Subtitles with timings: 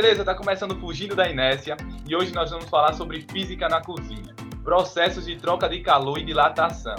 [0.00, 0.24] beleza?
[0.24, 1.76] Tá começando Fugindo da Inércia
[2.08, 4.34] e hoje nós vamos falar sobre física na cozinha,
[4.64, 6.96] processos de troca de calor e dilatação.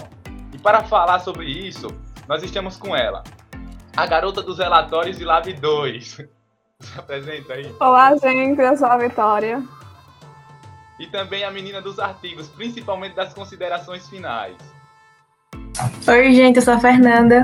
[0.53, 1.87] E para falar sobre isso,
[2.27, 3.23] nós estamos com ela,
[3.97, 6.05] a garota dos relatórios de Lab 2.
[6.79, 7.75] Se apresenta aí.
[7.79, 9.63] Olá, gente, eu sou a Vitória.
[10.99, 14.55] E também a menina dos artigos, principalmente das considerações finais.
[16.07, 17.41] Oi, gente, eu sou a Fernanda.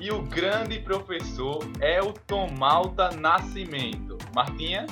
[0.00, 4.11] E o grande professor Elton Malta Nascimento.
[4.34, 4.86] Martinha?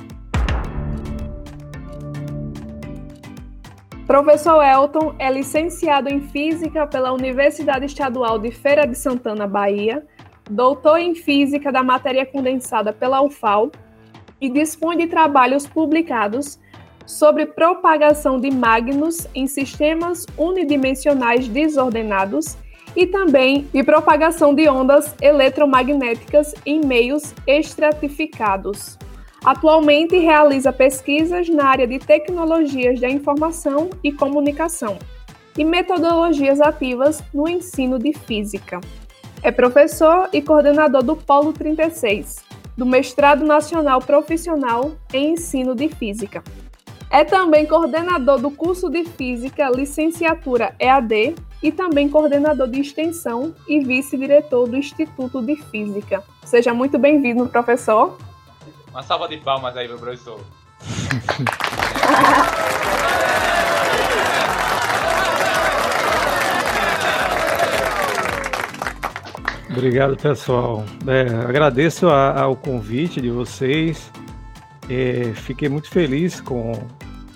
[4.07, 10.05] Professor Elton é licenciado em Física pela Universidade Estadual de Feira de Santana, Bahia,
[10.51, 13.71] doutor em Física da matéria condensada pela UFAL
[14.41, 16.59] e dispõe de trabalhos publicados
[17.07, 22.57] sobre propagação de magnos em sistemas unidimensionais desordenados
[22.97, 28.99] e também de propagação de ondas eletromagnéticas em meios estratificados.
[29.45, 34.99] Atualmente realiza pesquisas na área de tecnologias da informação e comunicação
[35.57, 38.81] e metodologias ativas no ensino de física.
[39.43, 42.37] É professor e coordenador do Polo 36,
[42.77, 46.45] do Mestrado Nacional Profissional em Ensino de Física.
[47.11, 53.81] É também coordenador do curso de Física Licenciatura EAD e também coordenador de extensão e
[53.81, 56.23] vice-diretor do Instituto de Física.
[56.45, 58.17] Seja muito bem-vindo, professor.
[58.91, 60.41] Uma salva de palmas aí, meu professor.
[69.71, 70.85] Obrigado, pessoal.
[71.07, 74.11] É, agradeço a, ao convite de vocês.
[74.89, 76.73] É, fiquei muito feliz com,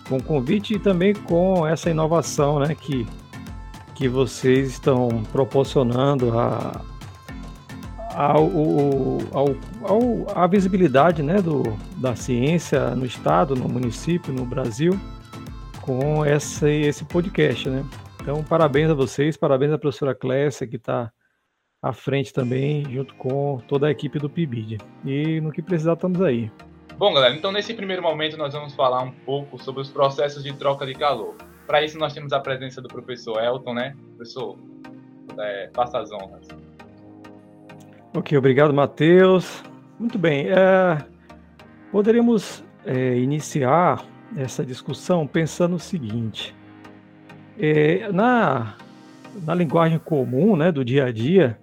[0.08, 3.06] com o convite e também com essa inovação né, que,
[3.94, 6.80] que vocês estão proporcionando a,
[8.14, 8.48] ao,
[9.32, 9.48] ao,
[9.82, 11.62] ao, a visibilidade né, do,
[11.96, 14.98] da ciência no estado, no município, no Brasil,
[15.82, 17.68] com esse, esse podcast.
[17.68, 17.84] Né?
[18.22, 21.12] Então, parabéns a vocês, parabéns à professora Clécia, que está
[21.82, 24.78] à frente também, junto com toda a equipe do PIBID.
[25.04, 26.50] E no que precisar, estamos aí.
[26.96, 30.52] Bom, galera, então nesse primeiro momento nós vamos falar um pouco sobre os processos de
[30.54, 31.34] troca de calor.
[31.66, 33.96] Para isso nós temos a presença do professor Elton, né?
[34.16, 34.56] Professor,
[35.38, 36.46] é, faça as honras.
[38.16, 39.64] Ok, obrigado, Matheus.
[39.98, 41.04] Muito bem, é,
[41.90, 44.04] poderíamos é, iniciar
[44.36, 46.54] essa discussão pensando o seguinte:
[47.58, 48.76] é, na,
[49.42, 51.58] na linguagem comum, né, do dia a dia,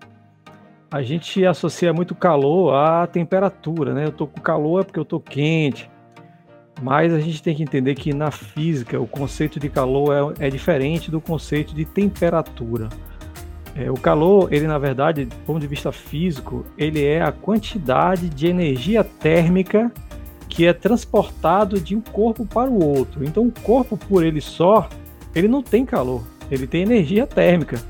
[0.91, 4.05] a gente associa muito calor à temperatura, né?
[4.05, 5.89] Eu tô com calor é porque eu tô quente.
[6.81, 10.49] Mas a gente tem que entender que na física o conceito de calor é, é
[10.49, 12.89] diferente do conceito de temperatura.
[13.75, 18.29] É, o calor, ele na verdade, do ponto de vista físico, ele é a quantidade
[18.29, 19.91] de energia térmica
[20.49, 23.23] que é transportado de um corpo para o outro.
[23.23, 24.89] Então, o corpo por ele só,
[25.33, 27.81] ele não tem calor, ele tem energia térmica.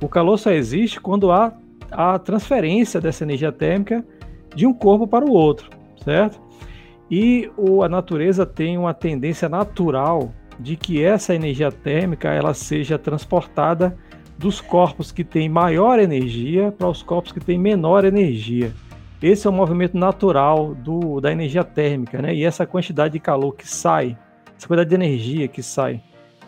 [0.00, 1.52] O calor só existe quando há
[1.90, 4.04] a transferência dessa energia térmica
[4.54, 5.68] de um corpo para o outro,
[6.02, 6.40] certo?
[7.10, 12.98] E o, a natureza tem uma tendência natural de que essa energia térmica ela seja
[12.98, 13.96] transportada
[14.38, 18.72] dos corpos que têm maior energia para os corpos que têm menor energia.
[19.22, 22.34] Esse é o movimento natural do, da energia térmica, né?
[22.34, 24.16] E essa quantidade de calor que sai,
[24.56, 26.02] essa quantidade de energia que sai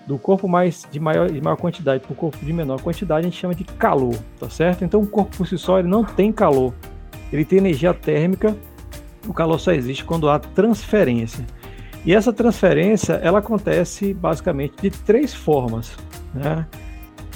[0.06, 3.30] do corpo mais de maior, de maior quantidade para o corpo de menor quantidade, a
[3.30, 4.82] gente chama de calor, tá certo?
[4.82, 6.72] Então o corpo por si só ele não tem calor,
[7.30, 8.56] ele tem energia térmica,
[9.26, 11.44] o calor só existe quando há transferência.
[12.06, 15.94] E essa transferência ela acontece basicamente de três formas.
[16.32, 16.66] Né?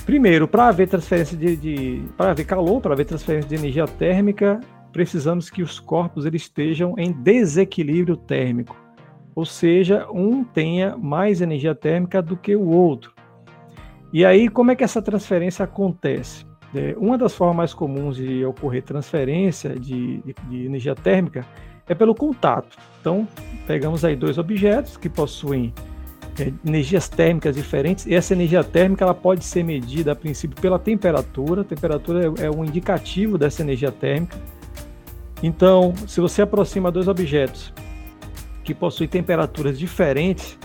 [0.05, 4.61] Primeiro, para haver transferência de, de para haver calor, para haver transferência de energia térmica,
[4.93, 8.83] precisamos que os corpos eles estejam em desequilíbrio térmico
[9.35, 13.13] ou seja, um tenha mais energia térmica do que o outro.
[14.13, 16.45] E aí, como é que essa transferência acontece?
[16.75, 21.47] É, uma das formas mais comuns de ocorrer transferência de, de, de energia térmica
[21.89, 22.77] é pelo contato.
[23.01, 23.27] Então,
[23.67, 25.73] pegamos aí dois objetos que possuem
[26.65, 28.07] energias térmicas diferentes.
[28.07, 31.63] E essa energia térmica ela pode ser medida a princípio pela temperatura.
[31.63, 34.37] A temperatura é, é um indicativo dessa energia térmica.
[35.43, 37.73] Então, se você aproxima dois objetos
[38.65, 40.57] que possuem temperaturas diferentes,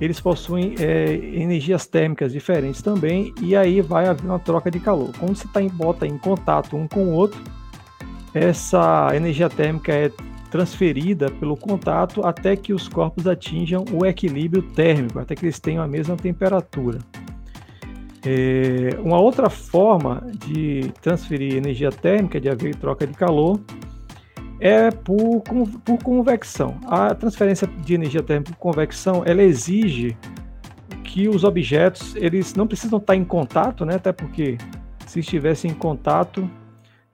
[0.00, 5.10] eles possuem é, energias térmicas diferentes também, e aí vai haver uma troca de calor.
[5.18, 7.40] Quando você tá em, bota em contato um com o outro,
[8.34, 10.10] essa energia térmica é
[10.52, 15.82] transferida pelo contato até que os corpos atinjam o equilíbrio térmico, até que eles tenham
[15.82, 16.98] a mesma temperatura.
[18.22, 23.58] É, uma outra forma de transferir energia térmica, de haver troca de calor,
[24.60, 26.78] é por, por convecção.
[26.84, 30.14] A transferência de energia térmica por convecção, ela exige
[31.02, 33.94] que os objetos eles não precisam estar em contato, né?
[33.94, 34.58] Até porque
[35.06, 36.48] se estivessem em contato,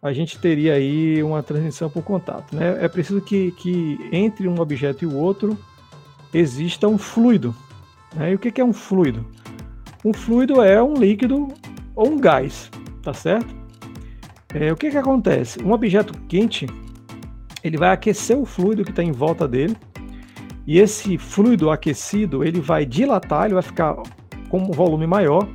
[0.01, 2.85] a gente teria aí uma transmissão por contato, né?
[2.85, 5.59] É preciso que, que entre um objeto e o outro
[6.33, 7.55] exista um fluido.
[8.15, 8.33] Né?
[8.33, 9.27] E o que é um fluido?
[10.05, 11.49] Um fluido é um líquido
[11.95, 12.71] ou um gás,
[13.03, 13.55] tá certo?
[14.55, 15.63] É, o que, que acontece?
[15.63, 16.67] Um objeto quente
[17.63, 19.77] ele vai aquecer o fluido que está em volta dele
[20.67, 23.97] e esse fluido aquecido ele vai dilatar, ele vai ficar
[24.49, 25.47] com um volume maior,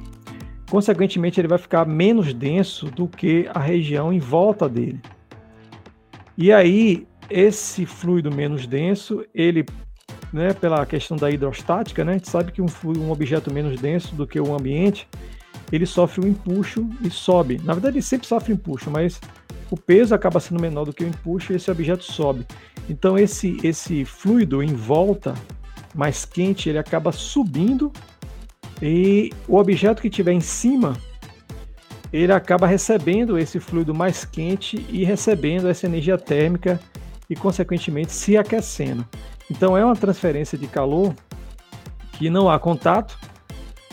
[0.74, 5.00] consequentemente ele vai ficar menos denso do que a região em volta dele.
[6.36, 9.64] E aí esse fluido menos denso ele
[10.34, 12.66] né, pela questão da hidrostática, né, a gente sabe que um,
[12.98, 15.08] um objeto menos denso do que o ambiente,
[15.72, 17.62] ele sofre um empuxo e sobe.
[17.64, 19.22] Na verdade, ele sempre sofre empuxo, mas
[19.70, 22.48] o peso acaba sendo menor do que o empuxo e esse objeto sobe.
[22.90, 25.36] Então, esse, esse fluido em volta,
[25.94, 27.94] mais quente, ele acaba subindo
[28.82, 30.98] e o objeto que estiver em cima,
[32.12, 36.80] ele acaba recebendo esse fluido mais quente e recebendo essa energia térmica
[37.30, 39.06] e, consequentemente, se aquecendo.
[39.50, 41.14] Então é uma transferência de calor
[42.14, 43.18] que não há contato,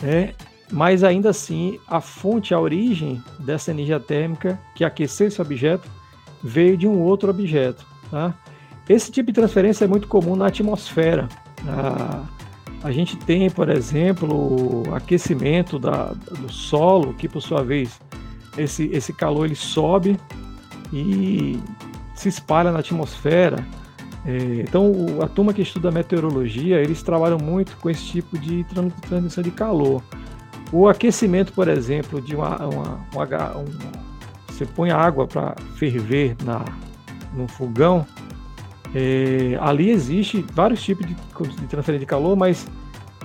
[0.01, 0.33] né?
[0.71, 5.89] mas ainda assim a fonte, a origem dessa energia térmica que aqueceu esse objeto
[6.43, 7.85] veio de um outro objeto.
[8.09, 8.33] Tá?
[8.87, 11.27] Esse tipo de transferência é muito comum na atmosfera.
[12.83, 17.99] A gente tem, por exemplo, o aquecimento da, do solo, que por sua vez
[18.57, 20.17] esse, esse calor ele sobe
[20.91, 21.59] e
[22.15, 23.65] se espalha na atmosfera
[24.25, 24.91] é, então,
[25.21, 28.63] a turma que estuda meteorologia, eles trabalham muito com esse tipo de
[29.01, 30.03] transmissão de calor.
[30.71, 33.25] O aquecimento, por exemplo, de uma, uma, uma,
[33.55, 34.11] uma
[34.47, 36.63] você põe água para ferver na,
[37.33, 38.05] no fogão,
[38.93, 42.67] é, ali existe vários tipos de, de transferência de calor, mas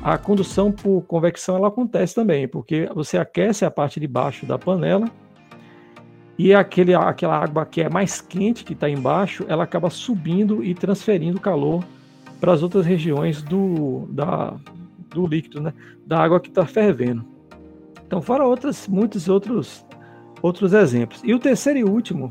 [0.02, 4.58] a condução por convecção ela acontece também, porque você aquece a parte de baixo da
[4.58, 5.10] panela
[6.38, 10.74] e aquele, aquela água que é mais quente, que está embaixo, ela acaba subindo e
[10.74, 11.82] transferindo calor
[12.38, 14.54] para as outras regiões do, da,
[15.10, 15.72] do líquido, né?
[16.06, 17.24] da água que está fervendo.
[18.06, 19.84] Então, fora outras, muitos outros,
[20.42, 21.22] outros exemplos.
[21.24, 22.30] E o terceiro e último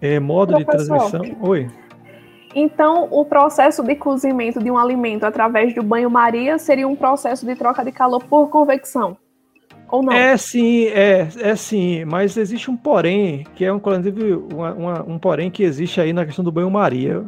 [0.00, 1.36] é, modo Professor, de transmissão.
[1.42, 1.68] Oi.
[2.54, 7.54] Então, o processo de cozimento de um alimento através do banho-maria seria um processo de
[7.54, 9.16] troca de calor por convecção.
[9.88, 10.12] Ou não?
[10.12, 15.02] É sim, é, é sim, mas existe um porém, que é um, inclusive uma, uma,
[15.02, 17.24] um porém que existe aí na questão do banho-maria.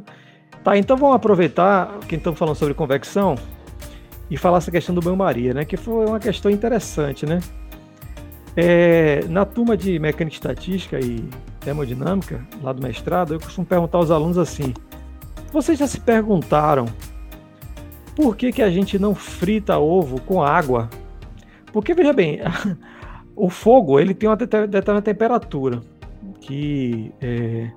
[0.63, 3.35] Tá, então vamos aproveitar que estamos falando sobre convecção
[4.31, 5.65] e falar essa questão do banho-maria, né?
[5.65, 7.41] Que foi uma questão interessante, né?
[8.57, 11.29] É, na turma de mecânica estatística e
[11.61, 14.73] termodinâmica, lá do mestrado, eu costumo perguntar aos alunos assim:
[15.53, 16.87] vocês já se perguntaram
[18.17, 20.89] por que, que a gente não frita ovo com água
[21.73, 22.39] porque, veja bem,
[23.35, 25.81] o fogo ele tem uma determinada temperatura
[26.41, 27.71] que é,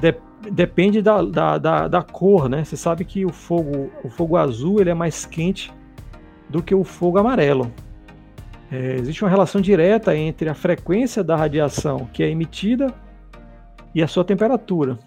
[0.00, 0.14] de,
[0.50, 2.64] depende da, da, da, da, cor, né?
[2.64, 5.72] Você sabe que o fogo, o fogo azul ele é mais quente
[6.48, 7.70] do que o fogo amarelo.
[8.70, 12.92] É, existe uma relação direta entre a frequência da radiação que é emitida
[13.94, 14.98] e a sua temperatura.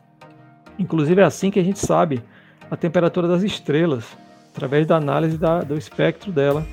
[0.77, 2.21] Inclusive é assim que a gente sabe
[2.69, 4.05] a temperatura das estrelas,
[4.53, 6.65] através da análise da, do espectro dela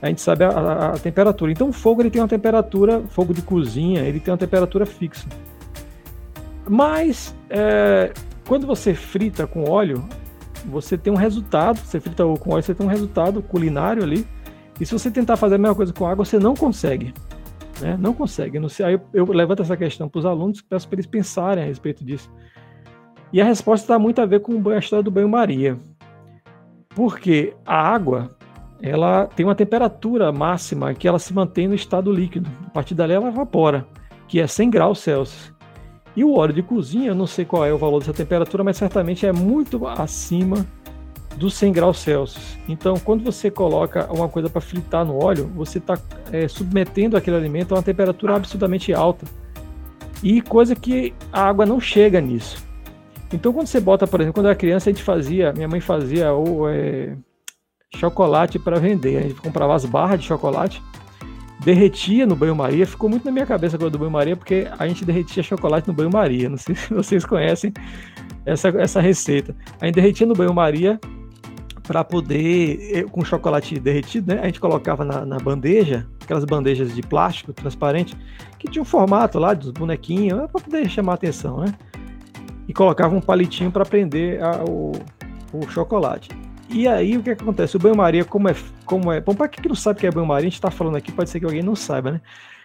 [0.00, 1.50] a gente sabe a, a, a, temperatura.
[1.50, 5.26] Então o fogo ele tem uma temperatura, fogo de cozinha, ele tem uma temperatura fixa.
[6.68, 8.12] Mas é,
[8.46, 10.04] quando você frita com óleo,
[10.66, 11.78] você tem um resultado.
[11.78, 14.26] Você frita com óleo, você tem um resultado culinário ali.
[14.78, 17.14] E se você tentar fazer a mesma coisa com água, você não consegue.
[17.80, 17.96] Né?
[17.98, 18.58] Não consegue.
[18.58, 21.64] Não sei, aí eu, eu levanto essa questão para os alunos, peço para eles pensarem
[21.64, 22.30] a respeito disso.
[23.32, 25.76] E a resposta está muito a ver com a história do banho-maria.
[26.90, 28.30] Porque a água,
[28.80, 32.48] ela tem uma temperatura máxima que ela se mantém no estado líquido.
[32.66, 33.86] A partir dali ela evapora,
[34.28, 35.52] que é 100 graus Celsius.
[36.16, 38.78] E o óleo de cozinha, eu não sei qual é o valor dessa temperatura, mas
[38.78, 40.66] certamente é muito acima
[41.36, 42.56] dos 100 graus Celsius.
[42.66, 45.98] Então, quando você coloca uma coisa para fritar no óleo, você está
[46.32, 49.26] é, submetendo aquele alimento a uma temperatura absurdamente alta.
[50.22, 52.65] E coisa que a água não chega nisso.
[53.32, 55.80] Então, quando você bota, por exemplo, quando eu era criança, a gente fazia, minha mãe
[55.80, 57.16] fazia ou é,
[57.96, 59.18] chocolate para vender.
[59.18, 60.82] A gente comprava as barras de chocolate,
[61.64, 62.86] derretia no banho-maria.
[62.86, 66.48] Ficou muito na minha cabeça agora do banho-maria, porque a gente derretia chocolate no banho-maria.
[66.48, 67.72] Não sei se vocês conhecem
[68.44, 69.54] essa, essa receita.
[69.80, 71.00] A gente derretia no banho-maria
[71.82, 74.40] para poder, com chocolate derretido, né?
[74.40, 78.16] A gente colocava na, na, bandeja, aquelas bandejas de plástico transparente,
[78.58, 81.72] que tinha um formato lá dos bonequinhos, para poder chamar a atenção, né?
[82.68, 84.92] E colocava um palitinho para prender a, o,
[85.52, 86.30] o chocolate.
[86.68, 87.76] E aí o que, acontece?
[87.76, 88.56] O banho-maria, como é.
[88.84, 90.96] Como é bom, para quem não sabe o que é banho-maria, a gente está falando
[90.96, 92.20] aqui, pode ser que alguém não saiba, né?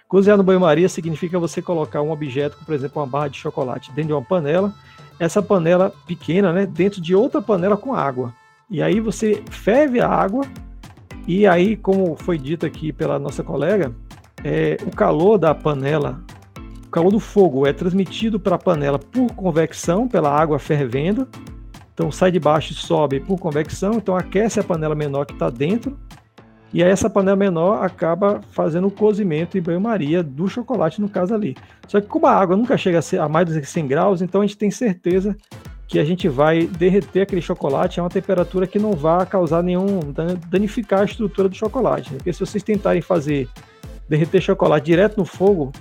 [0.08, 4.08] Cozinhar no banho-maria significa você colocar um objeto, por exemplo, uma barra de chocolate, dentro
[4.10, 4.74] de uma panela,
[5.18, 8.34] essa panela pequena, né, dentro de outra panela com água.
[8.70, 10.46] E aí você ferve a água,
[11.28, 13.94] e aí, como foi dito aqui pela nossa colega,
[14.44, 16.22] é, o calor da panela,
[16.92, 21.28] calor do fogo é transmitido para a panela por convecção, pela água fervendo.
[21.94, 25.50] Então sai de baixo e sobe por convecção, então aquece a panela menor que está
[25.50, 25.98] dentro.
[26.74, 31.34] E aí essa panela menor acaba fazendo o cozimento em banho-maria do chocolate, no caso
[31.34, 31.56] ali.
[31.88, 34.46] Só que como a água nunca chega a, a mais de 100 graus, então a
[34.46, 35.36] gente tem certeza
[35.88, 40.00] que a gente vai derreter aquele chocolate a uma temperatura que não vai causar nenhum
[40.48, 42.12] danificar a estrutura do chocolate.
[42.12, 42.18] Né?
[42.18, 43.50] Porque se vocês tentarem fazer
[44.08, 45.74] derreter chocolate direto no fogo,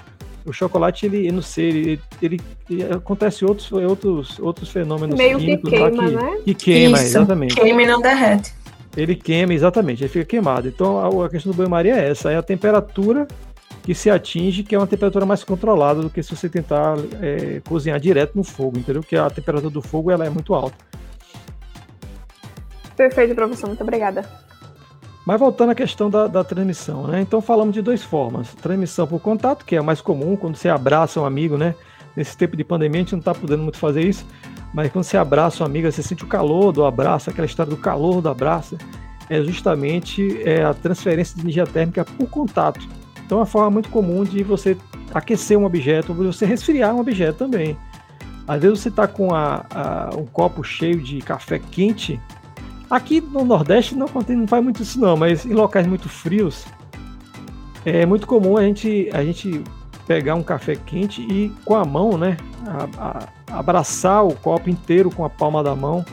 [0.45, 5.57] o chocolate ele não sei, ele, ele, ele acontece outros outros outros fenômenos meio que
[5.57, 6.41] queima, que, né?
[6.45, 7.55] Que queima, Isso, exatamente.
[7.55, 8.55] Queima e não derrete.
[8.97, 10.69] Ele queima, exatamente, ele fica queimado.
[10.69, 13.27] Então a, a questão do banho-maria é essa, é a temperatura
[13.83, 17.61] que se atinge, que é uma temperatura mais controlada do que se você tentar é,
[17.69, 19.03] cozinhar direto no fogo, entendeu?
[19.03, 20.77] Porque a temperatura do fogo ela é muito alta.
[22.97, 24.29] Perfeito, professor, muito obrigada.
[25.25, 27.21] Mas voltando à questão da, da, transmissão, né?
[27.21, 28.55] Então falamos de duas formas.
[28.55, 31.75] Transmissão por contato, que é a mais comum, quando você abraça um amigo, né?
[32.17, 34.27] Nesse tempo de pandemia a gente não está podendo muito fazer isso,
[34.75, 37.77] mas quando você abraça um amigo, você sente o calor do abraço, aquela história do
[37.77, 38.77] calor do abraço,
[39.29, 42.81] é justamente é, a transferência de energia térmica por contato.
[43.25, 44.77] Então é uma forma muito comum de você
[45.15, 47.77] aquecer um objeto, ou você resfriar um objeto também.
[48.47, 52.21] Às vezes você está com a, a, um copo cheio de café quente.
[52.91, 56.67] Aqui no Nordeste não, não faz muito isso não, mas em locais muito frios
[57.85, 59.63] é muito comum a gente, a gente
[60.07, 65.11] pegar um café quente e com a mão, né, a, a, abraçar o copo inteiro
[65.11, 66.05] com a palma da mão,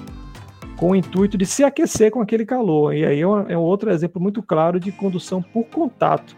[0.78, 2.94] com o intuito de se aquecer com aquele calor.
[2.94, 6.38] E aí é, é um outro exemplo muito claro de condução por contato.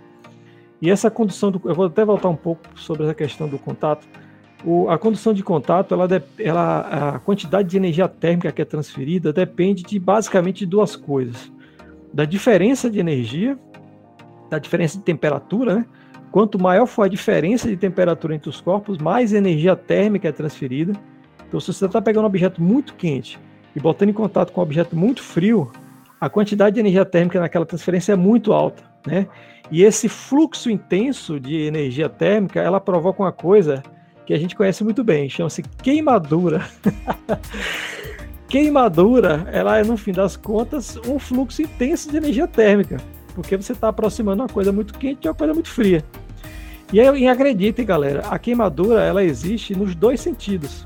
[0.81, 4.07] E essa condução, do, eu vou até voltar um pouco sobre essa questão do contato.
[4.63, 6.79] O, a condução de contato, ela, ela,
[7.15, 11.51] a quantidade de energia térmica que é transferida depende de basicamente de duas coisas:
[12.13, 13.57] da diferença de energia,
[14.49, 15.85] da diferença de temperatura, né?
[16.31, 20.93] Quanto maior for a diferença de temperatura entre os corpos, mais energia térmica é transferida.
[21.47, 23.39] Então, se você está pegando um objeto muito quente
[23.75, 25.71] e botando em contato com um objeto muito frio,
[26.21, 29.27] a quantidade de energia térmica naquela transferência é muito alta, né?
[29.71, 33.81] E esse fluxo intenso de energia térmica, ela provoca uma coisa
[34.29, 36.63] que a gente conhece muito bem, chama-se queimadura.
[38.47, 42.97] queimadura, ela é, no fim das contas, um fluxo intenso de energia térmica,
[43.33, 46.05] porque você está aproximando uma coisa muito quente de uma coisa muito fria.
[46.93, 50.85] E, aí, acreditem, galera, a queimadura, ela existe nos dois sentidos.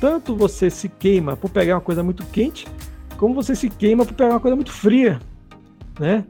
[0.00, 2.68] Tanto você se queima por pegar uma coisa muito quente,
[3.16, 5.18] como você se queima por pegar uma coisa muito fria,
[5.98, 6.24] né?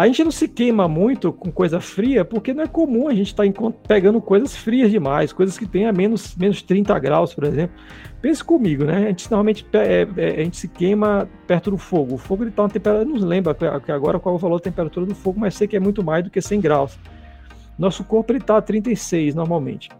[0.00, 3.26] A gente não se queima muito com coisa fria, porque não é comum a gente
[3.26, 7.76] estar tá pegando coisas frias demais, coisas que tenham menos, menos 30 graus, por exemplo.
[8.22, 8.96] Pense comigo, né?
[8.96, 12.14] A gente normalmente é, é, a gente se queima perto do fogo.
[12.14, 13.54] O fogo está uma temperatura, não lembro
[13.88, 16.24] agora qual é o valor da temperatura do fogo, mas sei que é muito mais
[16.24, 16.98] do que 100 graus.
[17.78, 19.90] Nosso corpo está a 36 normalmente.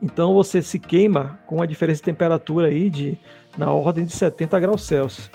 [0.00, 3.18] Então você se queima com uma diferença de temperatura aí de
[3.58, 5.30] na ordem de 70 graus Celsius.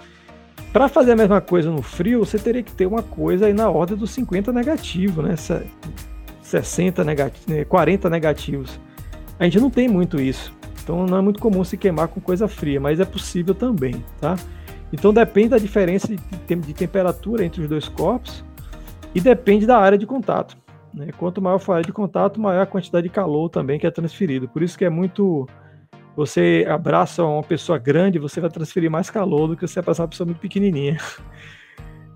[0.74, 3.70] Para fazer a mesma coisa no frio, você teria que ter uma coisa aí na
[3.70, 5.36] ordem dos 50 negativo, né?
[6.42, 8.80] 60 negativos, 40 negativos.
[9.38, 10.51] A gente não tem muito isso.
[10.84, 14.36] Então não é muito comum se queimar com coisa fria, mas é possível também, tá?
[14.92, 18.44] Então depende da diferença de, temperatura entre os dois corpos
[19.13, 20.58] e depende da área de contato.
[20.92, 21.10] Né?
[21.18, 23.92] Quanto maior for a área de contato, maior a quantidade de calor também que é
[23.92, 24.48] transferido.
[24.48, 25.48] Por isso que é muito
[26.15, 30.10] você abraça uma pessoa grande, você vai transferir mais calor do que você abraçar uma
[30.10, 30.98] pessoa muito pequenininha.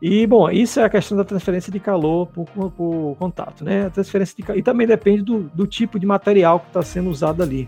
[0.01, 3.87] E, bom, isso é a questão da transferência de calor por, por, contato, né?
[3.87, 7.41] A transferência de, e também depende do, do tipo de material que está sendo usado
[7.41, 7.67] ali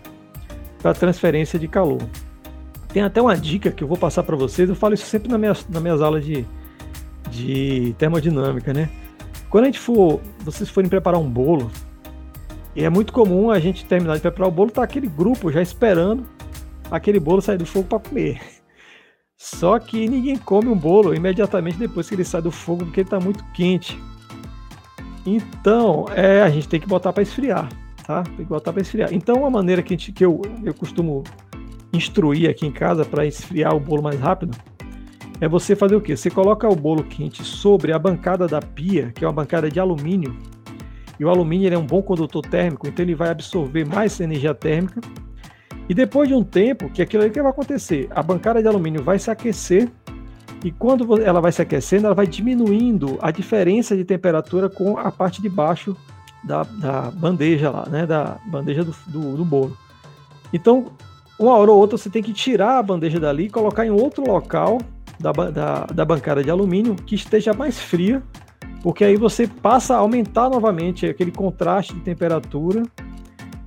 [0.80, 2.00] para transferência de calor.
[2.92, 5.40] Tem até uma dica que eu vou passar para vocês, eu falo isso sempre nas
[5.40, 6.46] minhas, nas minhas aulas de,
[7.30, 8.88] de termodinâmica, né?
[9.48, 11.68] Quando a gente for, vocês forem preparar um bolo,
[12.74, 15.60] e é muito comum a gente terminar de preparar o bolo, tá aquele grupo já
[15.60, 16.26] esperando
[16.90, 18.40] aquele bolo sair do fogo para comer.
[19.36, 23.06] Só que ninguém come um bolo imediatamente depois que ele sai do fogo, porque ele
[23.06, 23.98] está muito quente.
[25.24, 27.68] Então, é, a gente tem que botar para esfriar,
[28.06, 28.22] tá?
[28.22, 29.12] Tem que botar para esfriar.
[29.12, 31.24] Então, a maneira que, gente, que eu, eu costumo
[31.92, 34.56] instruir aqui em casa para esfriar o bolo mais rápido
[35.40, 36.16] é você fazer o quê?
[36.16, 39.80] Você coloca o bolo quente sobre a bancada da pia, que é uma bancada de
[39.80, 40.36] alumínio,
[41.20, 45.02] e o alumínio é um bom condutor térmico, então ele vai absorver mais energia térmica.
[45.86, 48.08] E depois de um tempo, que aquilo aí que vai acontecer?
[48.10, 49.90] A bancada de alumínio vai se aquecer
[50.64, 55.12] e quando ela vai se aquecendo, ela vai diminuindo a diferença de temperatura com a
[55.12, 55.94] parte de baixo
[56.42, 58.06] da, da bandeja lá, né?
[58.06, 59.76] Da bandeja do, do, do bolo.
[60.54, 60.86] Então,
[61.38, 64.26] uma hora ou outra você tem que tirar a bandeja dali e colocar em outro
[64.26, 64.78] local
[65.18, 68.22] da, da, da bancada de alumínio que esteja mais fria,
[68.82, 72.82] porque aí você passa a aumentar novamente aquele contraste de temperatura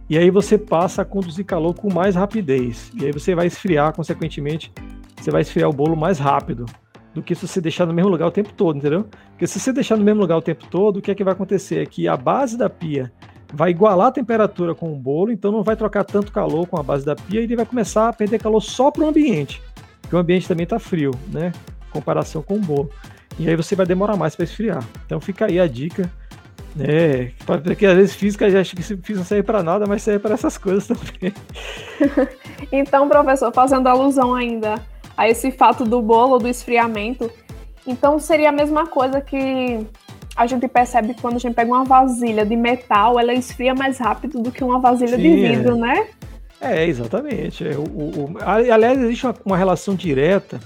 [0.10, 2.92] e aí você passa a conduzir calor com mais rapidez.
[3.00, 4.72] E aí você vai esfriar, consequentemente,
[5.16, 6.66] você vai esfriar o bolo mais rápido
[7.14, 9.06] do que se você deixar no mesmo lugar o tempo todo, entendeu?
[9.30, 11.34] Porque se você deixar no mesmo lugar o tempo todo, o que é que vai
[11.34, 11.82] acontecer?
[11.82, 13.12] É que a base da pia
[13.54, 16.84] vai igualar a temperatura com o bolo, então não vai trocar tanto calor com a
[16.84, 19.62] base da pia e ele vai começar a perder calor só para o ambiente,
[20.02, 21.52] porque o ambiente também está frio, né?
[21.88, 22.90] Em comparação com o bolo.
[23.40, 24.84] E aí você vai demorar mais para esfriar.
[25.06, 26.10] Então fica aí a dica.
[26.76, 27.32] né?
[27.64, 30.34] porque às vezes física já acha que física não serve para nada, mas serve para
[30.34, 31.34] essas coisas também.
[32.72, 34.76] então, professor, fazendo alusão ainda
[35.16, 37.30] a esse fato do bolo, do esfriamento.
[37.86, 39.86] Então seria a mesma coisa que
[40.36, 44.42] a gente percebe quando a gente pega uma vasilha de metal, ela esfria mais rápido
[44.42, 45.80] do que uma vasilha Sim, de vidro, é.
[45.80, 46.08] né?
[46.60, 47.68] É, exatamente.
[47.68, 50.60] É, o, o, o, aliás, existe uma, uma relação direta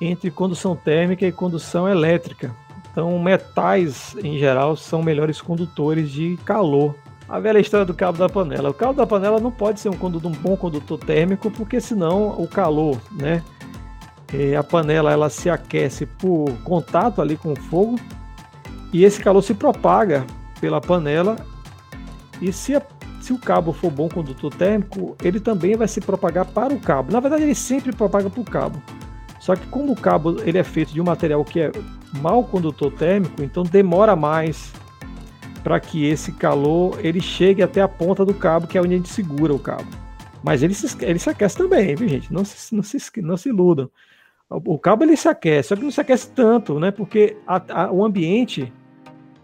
[0.00, 2.54] entre condução térmica e condução elétrica.
[2.90, 6.94] Então, metais, em geral, são melhores condutores de calor.
[7.28, 8.70] A velha história do cabo da panela.
[8.70, 12.40] O cabo da panela não pode ser um, condutor, um bom condutor térmico, porque senão
[12.40, 13.42] o calor, né?
[14.58, 17.98] a panela ela se aquece por contato ali com o fogo
[18.92, 20.26] e esse calor se propaga
[20.60, 21.36] pela panela
[22.40, 22.82] e se, a,
[23.20, 27.12] se o cabo for bom condutor térmico, ele também vai se propagar para o cabo.
[27.12, 28.82] Na verdade, ele sempre propaga para o cabo.
[29.46, 31.70] Só que como o cabo ele é feito de um material que é
[32.20, 34.72] mal condutor térmico, então demora mais
[35.62, 38.96] para que esse calor ele chegue até a ponta do cabo, que é onde a
[38.96, 39.86] gente segura o cabo.
[40.42, 42.32] Mas ele se, ele se aquece também, viu, gente?
[42.32, 43.88] Não se, não se, não se iludam.
[44.50, 46.90] O cabo ele se aquece, só que não se aquece tanto, né?
[46.90, 48.72] Porque a, a, o ambiente.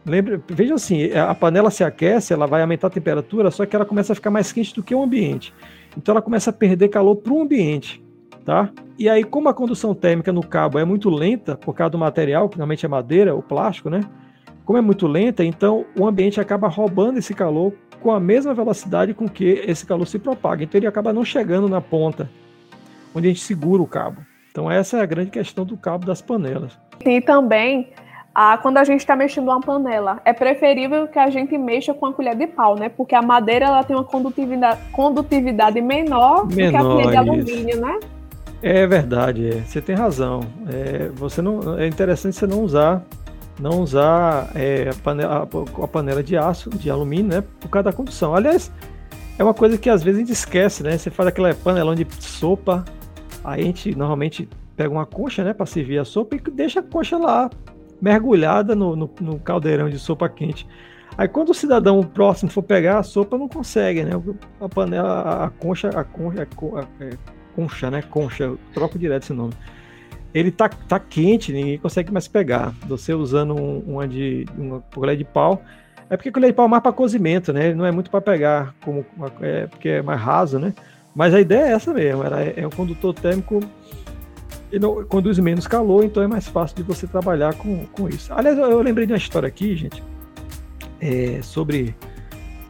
[0.04, 3.84] Lembra, veja assim, a panela se aquece, ela vai aumentar a temperatura, só que ela
[3.84, 5.54] começa a ficar mais quente do que o ambiente.
[5.96, 8.02] Então ela começa a perder calor para o ambiente,
[8.44, 8.70] tá?
[8.98, 12.48] E aí, como a condução térmica no cabo é muito lenta, por causa do material,
[12.48, 14.00] que normalmente é madeira ou plástico, né?
[14.64, 19.14] Como é muito lenta, então o ambiente acaba roubando esse calor com a mesma velocidade
[19.14, 20.64] com que esse calor se propaga.
[20.64, 22.28] Então ele acaba não chegando na ponta,
[23.14, 24.22] onde a gente segura o cabo.
[24.50, 26.78] Então essa é a grande questão do cabo das panelas.
[27.04, 27.90] E também,
[28.34, 32.06] ah, quando a gente está mexendo uma panela, é preferível que a gente mexa com
[32.06, 32.88] a colher de pau, né?
[32.88, 37.16] Porque a madeira ela tem uma condutividade, condutividade menor, menor do que a colher de
[37.16, 37.98] alumínio, né?
[38.62, 39.60] É verdade, é.
[39.62, 40.40] você tem razão.
[40.68, 43.04] É, você não, é interessante você não usar
[43.60, 45.48] não usar é, a, panela,
[45.82, 47.44] a, panela de aço, de alumínio, né?
[47.60, 48.34] Por causa da condução.
[48.34, 48.72] Aliás,
[49.38, 50.96] é uma coisa que às vezes a gente esquece, né?
[50.96, 52.84] Você faz aquela panelão de sopa,
[53.44, 56.82] aí a gente normalmente pega uma concha, né, para servir a sopa e deixa a
[56.82, 57.50] concha lá
[58.00, 60.66] mergulhada no, no, no, caldeirão de sopa quente.
[61.16, 64.12] Aí quando o cidadão próximo for pegar a sopa, não consegue, né?
[64.60, 67.10] A panela, a concha, a concha, a, é,
[67.54, 68.02] concha, né?
[68.02, 69.54] Concha, eu troco direto esse nome
[70.34, 72.72] ele tá, tá quente, ninguém consegue mais pegar.
[72.86, 75.62] Você usando um, uma, de, uma colher de pau,
[76.08, 77.66] é porque colher de pau é mais para cozimento, né?
[77.66, 79.04] Ele não é muito para pegar, como
[79.40, 80.72] é, porque é mais raso, né?
[81.14, 83.60] Mas a ideia é essa mesmo, era, é um condutor térmico,
[84.70, 88.32] ele conduz menos calor, então é mais fácil de você trabalhar com, com isso.
[88.32, 90.02] Aliás, eu, eu lembrei de uma história aqui, gente,
[90.98, 91.94] é, sobre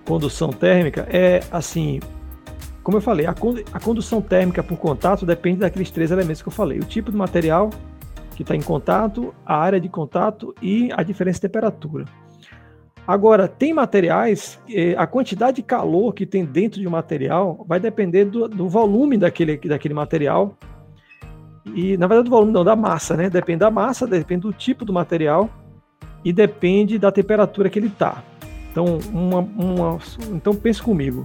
[0.05, 1.07] condução térmica.
[1.09, 2.01] É assim,
[2.83, 6.53] como eu falei, a, a condução térmica por contato depende daqueles três elementos que eu
[6.53, 7.71] falei: o tipo de material
[8.35, 12.05] que está em contato, a área de contato e a diferença de temperatura.
[13.07, 17.81] Agora, tem materiais, eh, a quantidade de calor que tem dentro de um material vai
[17.81, 20.57] depender do, do, volume daquele, daquele material.
[21.75, 23.29] E, na verdade, do volume não, da massa, né?
[23.29, 25.51] Depende da massa, depende do tipo do material
[26.25, 28.23] e depende da temperatura que ele está.
[28.71, 29.99] Então, uma, uma,
[30.33, 31.25] então pense comigo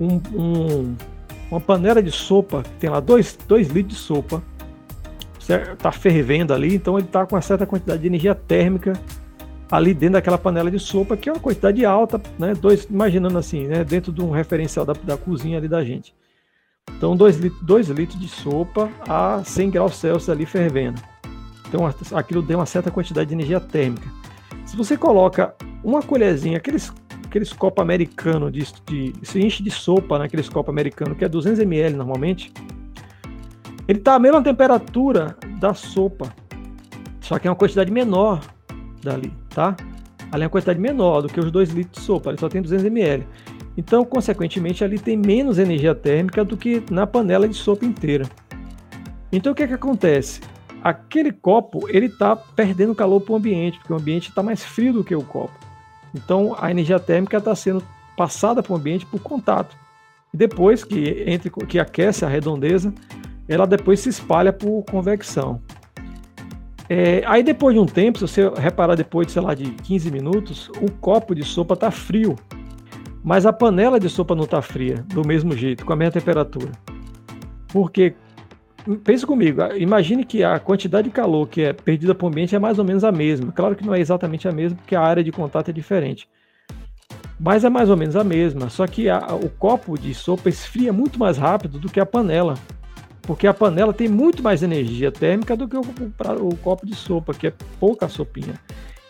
[0.00, 0.96] um, um,
[1.50, 4.42] uma panela de sopa, que tem lá 2 litros de sopa,
[5.38, 8.92] está fervendo ali, então ele está com uma certa quantidade de energia térmica
[9.70, 12.54] ali dentro daquela panela de sopa, que é uma quantidade alta, né?
[12.54, 13.84] Dois, imaginando assim, né?
[13.84, 16.14] Dentro de um referencial da, da cozinha ali da gente.
[16.96, 21.00] Então, 2 litros, dois litros de sopa a 100 graus Celsius ali fervendo.
[21.68, 21.82] Então,
[22.14, 24.08] aquilo tem uma certa quantidade de energia térmica.
[24.66, 26.92] Se você coloca uma colherzinha, aqueles
[27.30, 31.28] aqueles copos americanos de, de, se enche de sopa naqueles né, copos americanos, que é
[31.28, 32.52] 200 ml normalmente,
[33.86, 36.34] ele está a mesma temperatura da sopa,
[37.20, 38.40] só que é uma quantidade menor
[39.00, 39.76] dali, tá?
[40.32, 42.60] Ali é uma quantidade menor do que os 2 litros de sopa, ele só tem
[42.60, 43.24] 200 ml.
[43.76, 48.28] Então, consequentemente, ali tem menos energia térmica do que na panela de sopa inteira.
[49.30, 50.40] Então, o que, é que acontece?
[50.82, 54.92] Aquele copo ele está perdendo calor para o ambiente, porque o ambiente está mais frio
[54.92, 55.69] do que o copo.
[56.14, 57.82] Então, a energia térmica está sendo
[58.16, 59.76] passada para o ambiente por contato.
[60.32, 62.92] E depois que, entre, que aquece a redondeza,
[63.48, 65.60] ela depois se espalha por convecção.
[66.88, 70.10] É, aí depois de um tempo, se você reparar depois de, sei lá, de 15
[70.10, 72.36] minutos, o copo de sopa está frio.
[73.22, 76.72] Mas a panela de sopa não está fria, do mesmo jeito, com a mesma temperatura.
[77.68, 78.14] Porque,
[78.96, 82.58] pense comigo, imagine que a quantidade de calor que é perdida para o ambiente é
[82.58, 83.52] mais ou menos a mesma.
[83.52, 86.28] Claro que não é exatamente a mesma, porque a área de contato é diferente.
[87.38, 90.92] Mas é mais ou menos a mesma, só que a, o copo de sopa esfria
[90.92, 92.54] muito mais rápido do que a panela.
[93.22, 96.94] Porque a panela tem muito mais energia térmica do que o, o, o copo de
[96.94, 98.54] sopa, que é pouca sopinha.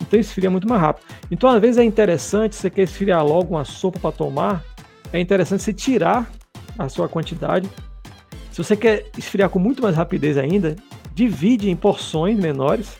[0.00, 1.04] Então esfria muito mais rápido.
[1.30, 4.64] Então, às vezes é interessante, você quer esfriar logo uma sopa para tomar,
[5.12, 6.30] é interessante você tirar
[6.78, 7.68] a sua quantidade.
[8.60, 10.76] Se você quer esfriar com muito mais rapidez ainda,
[11.14, 12.98] divide em porções menores,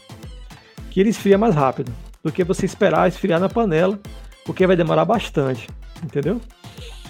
[0.91, 1.93] que ele esfria mais rápido
[2.25, 4.01] do que você esperar esfriar na panela,
[4.47, 5.69] porque vai demorar bastante,
[6.03, 6.41] entendeu?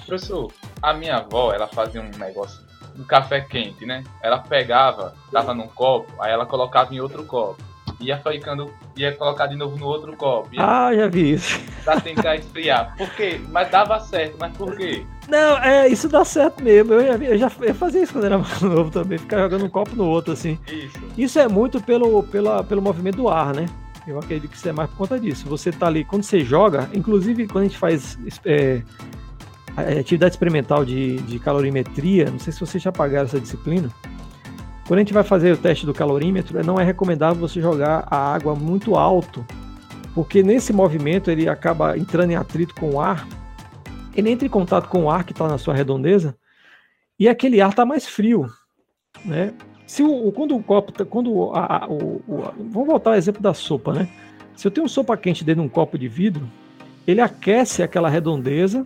[0.05, 2.61] Professor, a minha avó, ela fazia um negócio,
[2.99, 4.03] um café quente, né?
[4.21, 7.63] Ela pegava, dava num copo, aí ela colocava em outro copo
[8.01, 10.49] ia ficando, ia colocar de novo no outro copo.
[10.59, 11.61] ah, já vi isso.
[11.85, 12.95] Pra tentar esfriar.
[12.97, 13.41] Por quê?
[13.51, 15.05] Mas dava certo, mas por quê?
[15.29, 16.95] Não, é, isso dá certo mesmo.
[16.95, 19.71] Eu, já, eu já eu fazia isso quando era mais novo também, ficar jogando um
[19.71, 20.59] copo no outro, assim.
[20.67, 20.99] Isso.
[21.17, 23.67] Isso é muito pelo, pela, pelo movimento do ar, né?
[24.07, 25.47] Eu acredito que isso é mais por conta disso.
[25.49, 28.83] Você tá ali, quando você joga, inclusive quando a gente faz é,
[29.99, 33.89] atividade experimental de, de calorimetria, não sei se vocês já pagaram essa disciplina,
[34.91, 38.35] quando a gente vai fazer o teste do calorímetro, não é recomendável você jogar a
[38.35, 39.47] água muito alto,
[40.17, 43.25] porque nesse movimento ele acaba entrando em atrito com o ar,
[44.17, 46.37] ele entra em contato com o ar que está na sua redondeza
[47.17, 48.49] e aquele ar está mais frio,
[49.25, 49.55] né?
[49.87, 53.55] Se o, quando o copo, tá, quando a, o, o, vamos voltar ao exemplo da
[53.55, 54.09] sopa, né?
[54.57, 56.51] Se eu tenho sopa quente dentro de um copo de vidro,
[57.07, 58.85] ele aquece aquela redondeza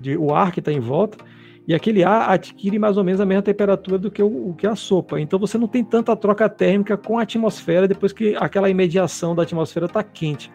[0.00, 1.16] de o ar que está em volta
[1.66, 4.66] e aquele ar adquire mais ou menos a mesma temperatura do que o, o, que
[4.66, 5.18] a sopa.
[5.18, 9.42] Então você não tem tanta troca térmica com a atmosfera depois que aquela imediação da
[9.42, 10.52] atmosfera está quente.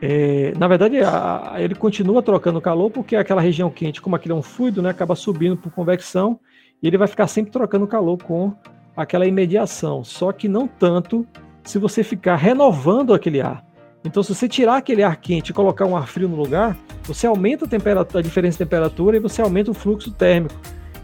[0.00, 4.36] É, na verdade, a, ele continua trocando calor porque aquela região quente, como aquele é
[4.36, 6.38] um fluido, né, acaba subindo por convecção
[6.82, 8.54] e ele vai ficar sempre trocando calor com
[8.96, 10.04] aquela imediação.
[10.04, 11.26] Só que não tanto
[11.64, 13.64] se você ficar renovando aquele ar.
[14.04, 17.26] Então, se você tirar aquele ar quente e colocar um ar frio no lugar, você
[17.26, 20.54] aumenta a, a diferença de temperatura e você aumenta o fluxo térmico.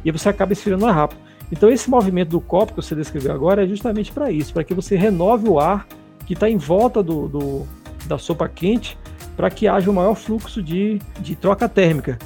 [0.05, 1.21] E você acaba esfriando mais rápido.
[1.53, 4.75] Então, esse movimento do copo que você descreveu agora é justamente para isso, para que
[4.75, 5.87] você renove o ar
[6.27, 7.67] que está em volta do, do,
[8.07, 8.99] da sopa quente,
[9.37, 12.19] para que haja um maior fluxo de, de troca térmica,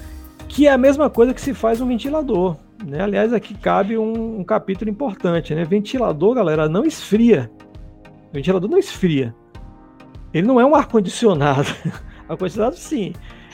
[0.48, 2.56] que é a mesma coisa que se faz um ventilador.
[2.84, 3.02] Né?
[3.02, 5.54] Aliás, aqui cabe um, um capítulo importante.
[5.54, 5.64] Né?
[5.64, 7.50] Ventilador, galera, não esfria.
[8.30, 9.34] O ventilador não esfria.
[10.32, 11.68] Ele não é um ar-condicionado.
[12.28, 13.12] ar-condicionado, sim.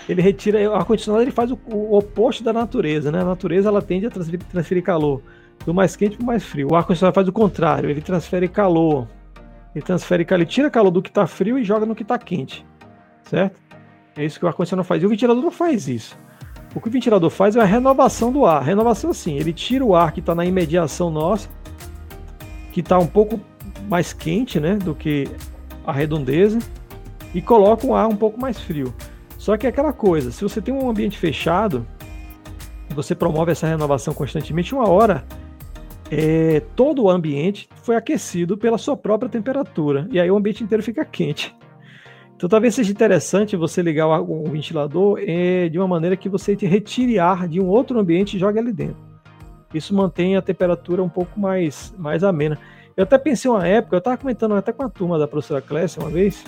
[0.08, 0.70] Ele retira.
[0.70, 3.20] O ar-condicionado ele faz o, o, oposto da natureza, né?
[3.20, 5.22] A natureza ela tende a transferir, transferir calor
[5.64, 6.68] do mais quente para o mais frio.
[6.70, 9.08] O ar-condicionado faz o contrário, ele transfere calor.
[9.74, 12.18] Ele transfere calor, ele tira calor do que está frio e joga no que está
[12.18, 12.64] quente.
[13.24, 13.60] Certo?
[14.16, 15.02] É isso que o ar-condicionado faz.
[15.02, 16.16] E o ventilador não faz isso.
[16.74, 18.62] O que o ventilador faz é a renovação do ar.
[18.62, 21.48] Renovação assim, ele tira o ar que está na imediação nossa,
[22.70, 23.40] que está um pouco
[23.88, 25.26] mais quente, né, do que
[25.86, 26.58] a redondeza
[27.34, 28.94] e coloca um ar um pouco mais frio.
[29.38, 31.86] Só que é aquela coisa, se você tem um ambiente fechado,
[32.94, 35.24] você promove essa renovação constantemente, uma hora
[36.10, 40.82] é, todo o ambiente foi aquecido pela sua própria temperatura, e aí o ambiente inteiro
[40.82, 41.54] fica quente.
[42.36, 46.54] Então talvez seja interessante você ligar o, o ventilador é, de uma maneira que você
[46.54, 48.98] retire ar de um outro ambiente e jogue ali dentro.
[49.72, 52.58] Isso mantém a temperatura um pouco mais, mais amena.
[52.96, 56.00] Eu até pensei uma época, eu estava comentando até com a turma da professora Clécia
[56.00, 56.42] uma vez,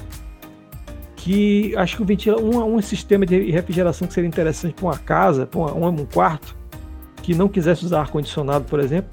[1.14, 5.46] que acho que o um, um sistema de refrigeração que seria interessante para uma casa,
[5.46, 6.56] para um, um quarto,
[7.22, 9.10] que não quisesse usar ar-condicionado, por exemplo,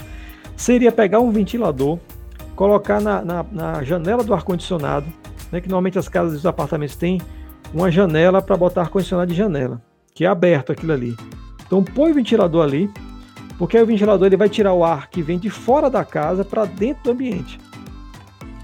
[0.55, 1.99] seria pegar um ventilador,
[2.55, 5.05] colocar na, na, na janela do ar-condicionado,
[5.51, 7.19] né, que normalmente as casas e os apartamentos têm
[7.73, 9.81] uma janela para botar ar-condicionado de janela,
[10.13, 11.13] que é aberto aquilo ali.
[11.67, 12.89] Então põe o ventilador ali,
[13.57, 16.65] porque o ventilador ele vai tirar o ar que vem de fora da casa para
[16.65, 17.59] dentro do ambiente.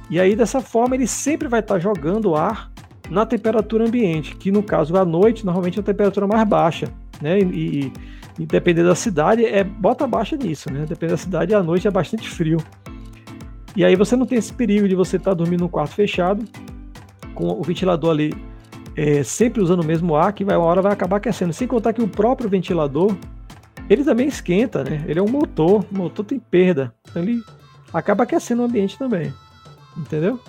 [0.09, 2.71] E aí dessa forma ele sempre vai estar tá jogando ar
[3.09, 6.87] na temperatura ambiente, que no caso à noite normalmente é a temperatura mais baixa,
[7.21, 7.39] né?
[7.39, 7.91] E,
[8.39, 10.85] e dependendo da cidade é bota baixa nisso, né?
[10.87, 12.57] Dependendo da cidade à noite é bastante frio.
[13.75, 16.43] E aí você não tem esse perigo de você estar tá dormindo num quarto fechado
[17.33, 18.33] com o ventilador ali
[18.95, 21.53] é, sempre usando o mesmo ar, que vai, uma hora vai acabar aquecendo.
[21.53, 23.15] Sem contar que o próprio ventilador,
[23.89, 25.03] ele também esquenta, né?
[25.07, 26.93] Ele é um motor, o motor tem perda.
[27.09, 27.41] Então ele
[27.93, 29.33] acaba aquecendo o ambiente também.
[29.97, 30.39] Entendeu?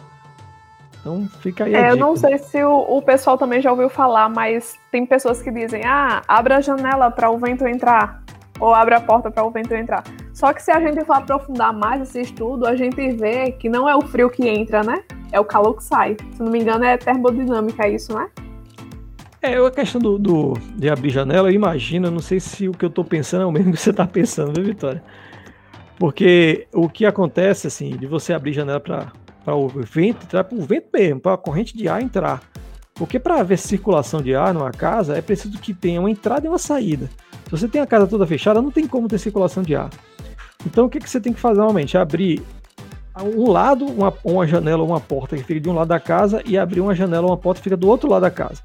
[1.01, 1.75] Então fica aí.
[1.75, 5.43] É, eu não sei se o, o, pessoal também já ouviu falar, mas tem pessoas
[5.43, 8.23] que dizem: ah, abra a janela para o vento entrar,
[8.61, 10.05] ou abre a porta para o vento entrar.
[10.33, 13.89] Só que se a gente for aprofundar mais esse estudo, a gente vê que não
[13.89, 15.03] é o frio que entra, né?
[15.33, 16.17] É o calor que sai.
[16.35, 18.31] Se não me engano, é termodinâmica isso, né?
[19.45, 22.85] É, a questão do, do, de abrir janela, eu imagino, não sei se o que
[22.85, 25.03] eu estou pensando é o mesmo que você está pensando, viu, Vitória?
[25.99, 29.13] Porque o que acontece, assim, de você abrir janela para
[29.57, 32.41] o vento, para o vento mesmo, para a corrente de ar entrar.
[32.95, 36.49] Porque para haver circulação de ar numa casa, é preciso que tenha uma entrada e
[36.49, 37.11] uma saída.
[37.45, 39.91] Se você tem a casa toda fechada, não tem como ter circulação de ar.
[40.65, 41.99] Então, o que, que você tem que fazer normalmente?
[41.99, 42.41] Abrir
[43.37, 46.43] um lado, uma, uma janela ou uma porta que fica de um lado da casa
[46.47, 48.63] e abrir uma janela ou uma porta que fica do outro lado da casa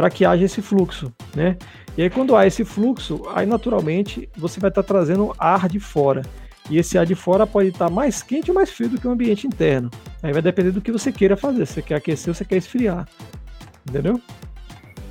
[0.00, 1.58] para que haja esse fluxo, né?
[1.94, 5.78] E aí quando há esse fluxo, aí naturalmente você vai estar tá trazendo ar de
[5.78, 6.22] fora.
[6.70, 9.06] E esse ar de fora pode estar tá mais quente ou mais frio do que
[9.06, 9.90] o ambiente interno.
[10.22, 11.66] Aí vai depender do que você queira fazer.
[11.66, 13.06] Se você quer aquecer ou você quer esfriar.
[13.86, 14.18] Entendeu?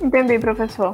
[0.02, 0.92] Entendi, professor.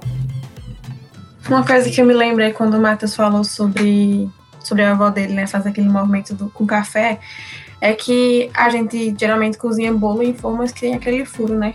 [1.48, 4.28] Uma coisa que eu me lembrei quando o Matheus falou sobre,
[4.60, 5.46] sobre a avó dele, né?
[5.46, 7.18] Fazer aquele movimento do, com café,
[7.80, 11.72] é que a gente geralmente cozinha bolo em formas que tem aquele furo, né?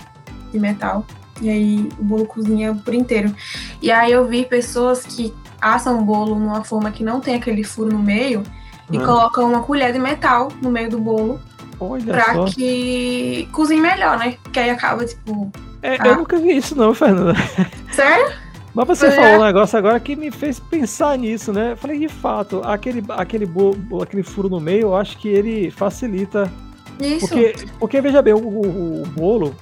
[0.51, 1.03] De metal.
[1.41, 3.33] E aí o bolo cozinha por inteiro.
[3.81, 7.63] E aí eu vi pessoas que assam o bolo numa forma que não tem aquele
[7.63, 8.43] furo no meio
[8.91, 9.05] e ah.
[9.05, 11.39] colocam uma colher de metal no meio do bolo
[11.79, 12.45] Olha pra só.
[12.45, 14.37] que cozinhe melhor, né?
[14.43, 15.51] Porque aí acaba, tipo.
[15.81, 17.33] É, Eu nunca vi isso, não, Fernanda.
[17.91, 18.31] Sério?
[18.73, 19.11] Mas você é.
[19.11, 21.75] falou um negócio agora que me fez pensar nisso, né?
[21.75, 26.51] falei, de fato, aquele, aquele, bolo, aquele furo no meio, eu acho que ele facilita.
[26.99, 27.27] Isso.
[27.27, 29.55] Porque, porque veja bem, o, o, o bolo,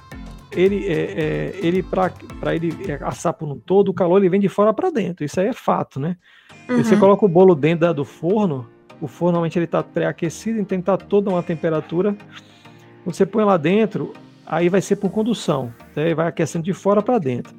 [0.52, 4.48] ele, é, é, ele para ele assar por um todo, o calor ele vem de
[4.48, 5.24] fora para dentro.
[5.24, 6.16] Isso aí é fato, né?
[6.68, 6.82] Uhum.
[6.82, 8.68] Você coloca o bolo dentro da, do forno,
[9.00, 12.16] o forno normalmente ele está pré-aquecido, então tem que estar tá toda uma temperatura.
[13.02, 14.12] Quando você põe lá dentro,
[14.46, 16.14] aí vai ser por condução, né?
[16.14, 17.54] vai aquecendo de fora para dentro.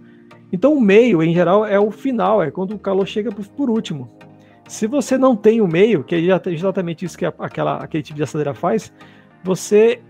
[0.51, 3.69] Então o meio, em geral, é o final, é quando o calor chega por, por
[3.69, 4.09] último.
[4.67, 8.23] Se você não tem o meio, que é exatamente isso que aquela, aquele tipo de
[8.23, 8.93] assadeira faz,
[9.43, 10.01] você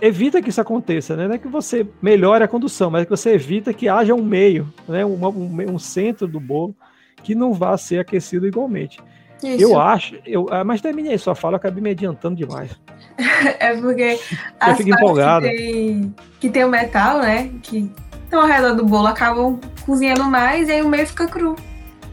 [0.00, 1.28] evita que isso aconteça, né?
[1.28, 4.22] Não é que você melhore a condução, mas é que você evita que haja um
[4.22, 5.04] meio, né?
[5.04, 6.74] um, um, um centro do bolo
[7.22, 9.00] que não vá ser aquecido igualmente.
[9.42, 9.62] Isso.
[9.62, 12.70] Eu acho, eu, ah, mas terminei sua fala, eu acabei me adiantando demais.
[13.60, 14.18] é porque
[14.66, 15.48] eu fico empolgado.
[15.48, 17.50] Que tem, que tem o metal, né?
[17.62, 17.90] Que
[18.24, 21.54] estão ao redor do bolo acabam cozinhando mais e aí o meio fica cru.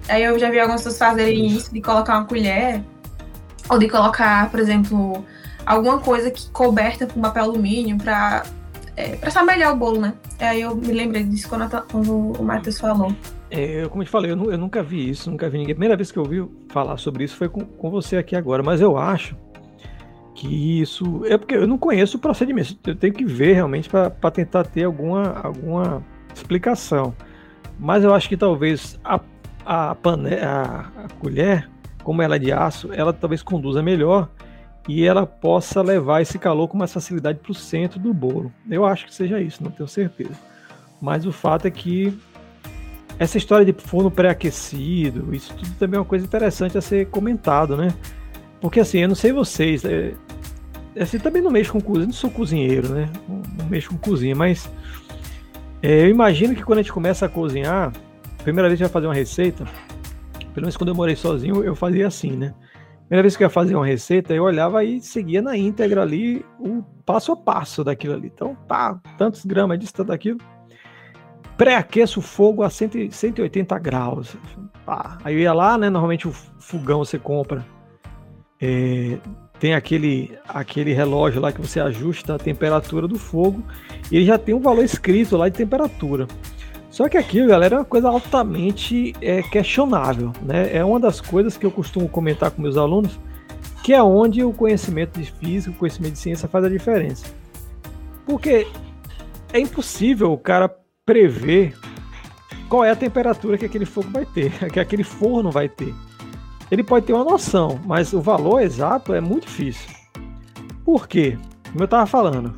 [0.07, 2.83] Aí eu já vi algumas pessoas fazerem isso, de colocar uma colher,
[3.69, 5.25] ou de colocar, por exemplo,
[5.65, 8.43] alguma coisa que coberta com papel alumínio para
[8.97, 10.13] é, pra melhor o bolo, né?
[10.39, 13.13] Aí eu me lembrei disso quando, quando o Matheus falou.
[13.51, 15.73] É, como eu te falei, eu, eu, nunca vi isso, nunca vi ninguém.
[15.73, 18.63] A primeira vez que eu ouvi falar sobre isso foi com, com você aqui agora,
[18.63, 19.35] mas eu acho
[20.33, 21.23] que isso.
[21.25, 24.83] É porque eu não conheço o procedimento, eu tenho que ver realmente para tentar ter
[24.83, 27.13] alguma, alguma explicação.
[27.77, 29.19] Mas eu acho que talvez a,
[29.65, 31.69] a, pane, a, a colher,
[32.03, 34.29] como ela é de aço, ela talvez conduza melhor
[34.87, 38.51] e ela possa levar esse calor com mais facilidade para o centro do bolo.
[38.69, 40.37] Eu acho que seja isso, não tenho certeza.
[41.01, 42.17] Mas o fato é que
[43.17, 47.75] essa história de forno pré-aquecido, isso tudo também é uma coisa interessante a ser comentado,
[47.75, 47.93] né?
[48.61, 50.13] Porque assim, eu não sei vocês, é,
[50.99, 53.09] assim, também não mexo com cozinha, não sou cozinheiro, né?
[53.27, 54.69] Não, não mexo com cozinha, mas
[55.81, 57.91] é, eu imagino que quando a gente começa a cozinhar,
[58.43, 59.65] primeira vez que vai fazer uma receita,
[60.53, 62.53] pelo menos quando eu morei sozinho, eu fazia assim, né?
[63.07, 66.43] Primeira vez que eu ia fazer uma receita, eu olhava e seguia na íntegra ali
[66.59, 68.31] o passo a passo daquilo ali.
[68.33, 70.39] Então, pá, tantos gramas disso, tanto daquilo.
[71.55, 74.35] Pré-aqueço o fogo a 100, 180 graus.
[74.85, 75.19] Pá.
[75.23, 75.89] Aí eu ia lá, né?
[75.89, 77.63] Normalmente o fogão você compra.
[78.59, 79.19] É,
[79.59, 83.63] tem aquele, aquele relógio lá que você ajusta a temperatura do fogo.
[84.11, 86.27] E ele já tem um valor escrito lá de temperatura.
[86.95, 90.73] Só que aquilo, galera, é uma coisa altamente é, questionável, né?
[90.73, 93.19] É uma das coisas que eu costumo comentar com meus alunos,
[93.83, 97.25] que é onde o conhecimento de física, o conhecimento de ciência faz a diferença.
[98.25, 98.65] Porque
[99.51, 100.73] é impossível o cara
[101.05, 101.77] prever
[102.69, 105.93] qual é a temperatura que aquele fogo vai ter, que aquele forno vai ter.
[106.71, 109.93] Ele pode ter uma noção, mas o valor exato é muito difícil.
[110.85, 111.37] Por quê?
[111.73, 112.55] Como eu estava falando,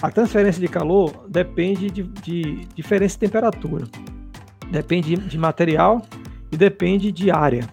[0.00, 3.86] a transferência de calor depende de, de diferença de temperatura,
[4.70, 6.02] depende de material
[6.52, 7.68] e depende de área.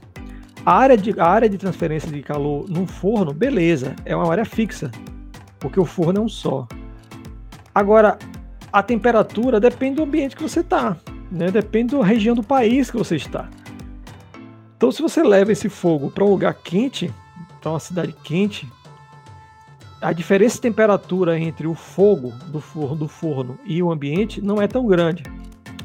[0.66, 4.46] A área de, a área de transferência de calor num forno, beleza, é uma área
[4.46, 4.92] fixa,
[5.60, 6.68] porque o forno é um só.
[7.74, 8.18] Agora,
[8.74, 10.98] a temperatura depende do ambiente que você está,
[11.32, 11.52] né?
[11.52, 13.48] depende da região do país que você está.
[14.76, 17.14] Então, se você leva esse fogo para um lugar quente,
[17.62, 18.68] para uma cidade quente,
[20.06, 24.62] a diferença de temperatura entre o fogo do forno, do forno e o ambiente não
[24.62, 25.24] é tão grande.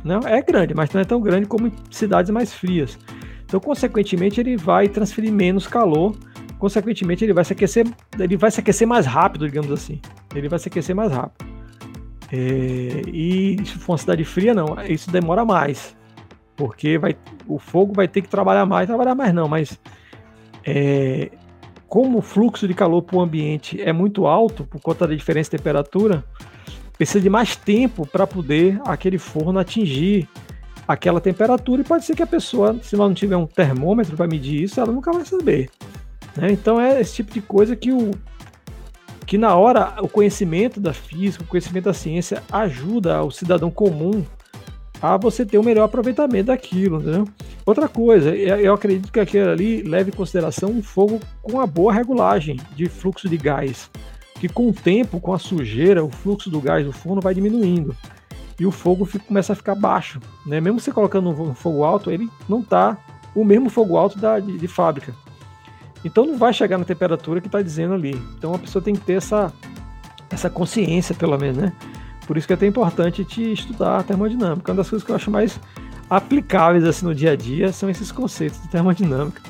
[0.05, 2.99] Não é grande, mas não é tão grande como em cidades mais frias.
[3.47, 6.15] Então, consequentemente, ele vai transferir menos calor.
[6.59, 7.87] Consequentemente, ele vai se aquecer,
[8.19, 9.99] ele vai se aquecer mais rápido, digamos assim.
[10.35, 11.51] Ele vai se aquecer mais rápido.
[12.31, 15.97] É, e se for uma cidade fria, não, isso demora mais.
[16.57, 17.17] Porque vai,
[17.49, 19.81] o fogo vai ter que trabalhar mais, trabalhar mais não, mas
[20.63, 21.31] é,
[21.91, 25.51] como o fluxo de calor para o ambiente é muito alto por conta da diferença
[25.51, 26.25] de temperatura,
[26.97, 30.29] precisa de mais tempo para poder aquele forno atingir
[30.87, 34.29] aquela temperatura e pode ser que a pessoa, se ela não tiver um termômetro para
[34.29, 35.69] medir isso, ela nunca vai saber.
[36.37, 36.53] Né?
[36.53, 38.13] Então é esse tipo de coisa que o
[39.27, 44.25] que na hora o conhecimento da física, o conhecimento da ciência ajuda o cidadão comum
[45.01, 47.27] a você ter um melhor aproveitamento daquilo, entendeu?
[47.65, 51.93] Outra coisa, eu acredito que aquele ali leve em consideração um fogo com uma boa
[51.93, 53.91] regulagem de fluxo de gás,
[54.39, 57.97] que com o tempo, com a sujeira, o fluxo do gás do forno vai diminuindo
[58.61, 60.61] e o fogo fica, começa a ficar baixo, né?
[60.61, 62.99] Mesmo você colocando um fogo alto, ele não está
[63.35, 65.15] o mesmo fogo alto da, de, de fábrica.
[66.05, 68.15] Então não vai chegar na temperatura que está dizendo ali.
[68.37, 69.51] Então a pessoa tem que ter essa,
[70.31, 71.73] essa consciência, pelo menos, né?
[72.27, 74.71] Por isso que é até importante te estudar a termodinâmica.
[74.71, 75.59] Uma das coisas que eu acho mais
[76.09, 79.43] aplicáveis assim no dia a dia são esses conceitos de termodinâmica.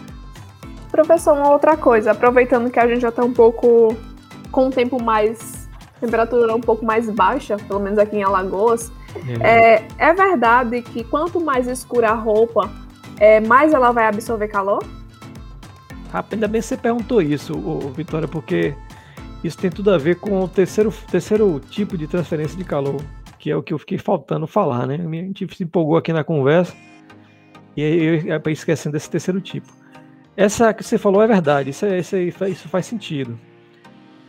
[0.91, 3.97] Professor, uma outra coisa, aproveitando que a gente já está um pouco
[4.51, 5.61] com um tempo mais
[6.01, 8.91] temperatura um pouco mais baixa, pelo menos aqui em Alagoas,
[9.41, 12.71] é, é, é verdade que quanto mais escura a roupa,
[13.19, 14.83] é, mais ela vai absorver calor?
[16.33, 17.55] ainda bem que você perguntou isso,
[17.95, 18.75] Vitória, porque
[19.43, 23.01] isso tem tudo a ver com o terceiro, terceiro tipo de transferência de calor,
[23.39, 24.97] que é o que eu fiquei faltando falar, né?
[24.97, 26.75] A gente se empolgou aqui na conversa
[27.77, 29.69] e eu acabei esquecendo desse terceiro tipo.
[30.37, 33.39] Essa que você falou é verdade, isso, é, isso, isso faz sentido.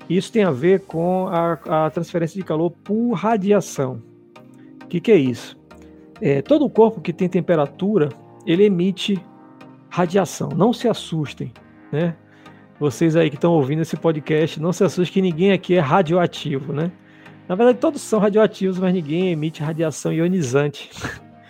[0.09, 4.01] Isso tem a ver com a, a transferência de calor por radiação.
[4.83, 5.57] O que, que é isso?
[6.19, 8.09] É, todo corpo que tem temperatura,
[8.45, 9.23] ele emite
[9.89, 10.49] radiação.
[10.49, 11.53] Não se assustem,
[11.91, 12.15] né?
[12.81, 16.73] Vocês aí que estão ouvindo esse podcast, não se assustem que ninguém aqui é radioativo,
[16.73, 16.91] né?
[17.47, 20.89] Na verdade, todos são radioativos, mas ninguém emite radiação ionizante.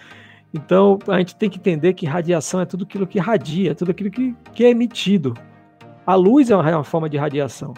[0.53, 4.11] então, a gente tem que entender que radiação é tudo aquilo que radia, tudo aquilo
[4.11, 5.33] que, que é emitido.
[6.05, 7.73] A luz é uma, é uma forma de radiação.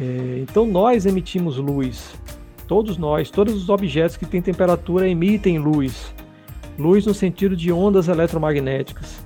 [0.00, 2.14] É, então, nós emitimos luz.
[2.68, 6.14] Todos nós, todos os objetos que têm temperatura emitem luz.
[6.78, 9.23] Luz no sentido de ondas eletromagnéticas.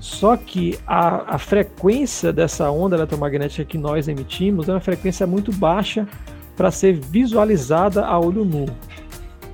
[0.00, 5.52] Só que a, a frequência dessa onda eletromagnética que nós emitimos é uma frequência muito
[5.52, 6.06] baixa
[6.56, 8.66] para ser visualizada a olho nu.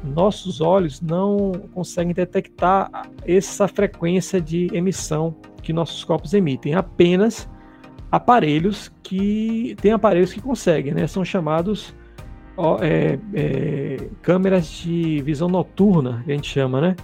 [0.03, 2.91] Nossos olhos não conseguem detectar
[3.27, 7.49] essa frequência de emissão que nossos corpos emitem, apenas
[8.13, 11.07] aparelhos que tem aparelhos que conseguem, né?
[11.07, 11.95] São chamados
[12.57, 16.97] ó, é, é, câmeras de visão noturna, a gente chama, né?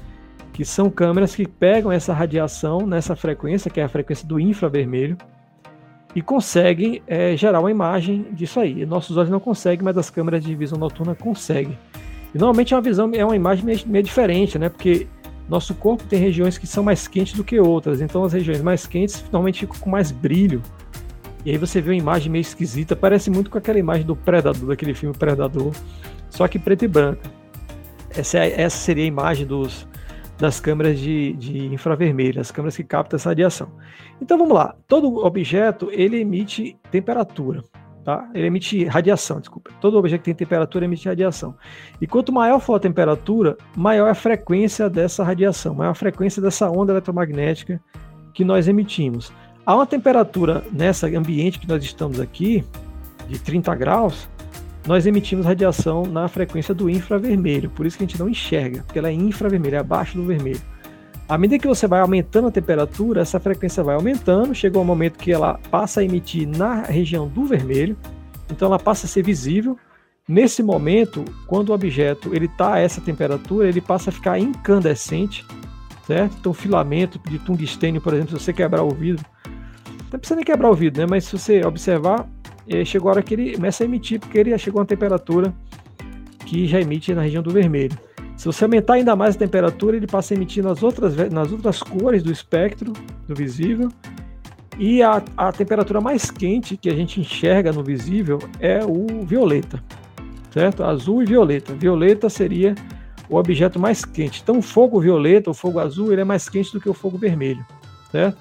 [0.52, 5.16] Que são câmeras que pegam essa radiação nessa frequência, que é a frequência do infravermelho,
[6.14, 8.84] e conseguem é, gerar uma imagem disso aí.
[8.84, 11.78] Nossos olhos não conseguem, mas as câmeras de visão noturna conseguem.
[12.34, 14.68] E normalmente é uma visão, é uma imagem meio, meio diferente, né?
[14.68, 15.06] Porque
[15.48, 18.86] nosso corpo tem regiões que são mais quentes do que outras, então as regiões mais
[18.86, 20.62] quentes normalmente ficam com mais brilho.
[21.44, 24.68] E aí você vê uma imagem meio esquisita, parece muito com aquela imagem do Predador,
[24.68, 25.72] daquele filme Predador,
[26.28, 27.22] só que preto e branco.
[28.10, 29.88] Essa, é, essa seria a imagem dos,
[30.40, 33.70] das câmeras de, de infravermelho, as câmeras que captam essa radiação.
[34.20, 37.62] Então vamos lá, todo objeto ele emite temperatura,
[38.02, 38.28] tá?
[38.34, 39.70] Ele emite radiação, desculpa.
[39.80, 41.54] Todo objeto que tem temperatura emite radiação.
[42.00, 46.40] E quanto maior for a temperatura, maior é a frequência dessa radiação, maior a frequência
[46.40, 47.80] dessa onda eletromagnética
[48.32, 49.30] que nós emitimos.
[49.66, 52.64] A uma temperatura nessa ambiente que nós estamos aqui,
[53.28, 54.28] de 30 graus,
[54.86, 58.98] nós emitimos radiação na frequência do infravermelho, por isso que a gente não enxerga, porque
[58.98, 60.60] ela é infravermelha, é abaixo do vermelho.
[61.28, 65.16] À medida que você vai aumentando a temperatura, essa frequência vai aumentando, chega um momento
[65.16, 67.96] que ela passa a emitir na região do vermelho,
[68.50, 69.78] então ela passa a ser visível.
[70.26, 75.46] Nesse momento, quando o objeto ele está a essa temperatura, ele passa a ficar incandescente,
[76.04, 76.36] certo?
[76.40, 79.24] Então, filamento de tungstênio, por exemplo, se você quebrar o vidro,
[80.12, 81.06] não precisa nem quebrar o vidro, né?
[81.08, 82.28] Mas se você observar,
[82.70, 84.86] e chegou a hora que ele começa a emitir, porque ele já chegou a uma
[84.86, 85.52] temperatura
[86.46, 87.98] que já emite na região do vermelho.
[88.36, 91.82] Se você aumentar ainda mais a temperatura, ele passa a emitir nas outras, nas outras
[91.82, 92.92] cores do espectro
[93.26, 93.90] do visível.
[94.78, 99.82] E a, a temperatura mais quente que a gente enxerga no visível é o violeta.
[100.50, 100.82] certo?
[100.84, 101.74] Azul e violeta.
[101.74, 102.74] Violeta seria
[103.28, 104.40] o objeto mais quente.
[104.42, 107.18] Então, o fogo violeta, o fogo azul, ele é mais quente do que o fogo
[107.18, 107.64] vermelho,
[108.10, 108.38] certo?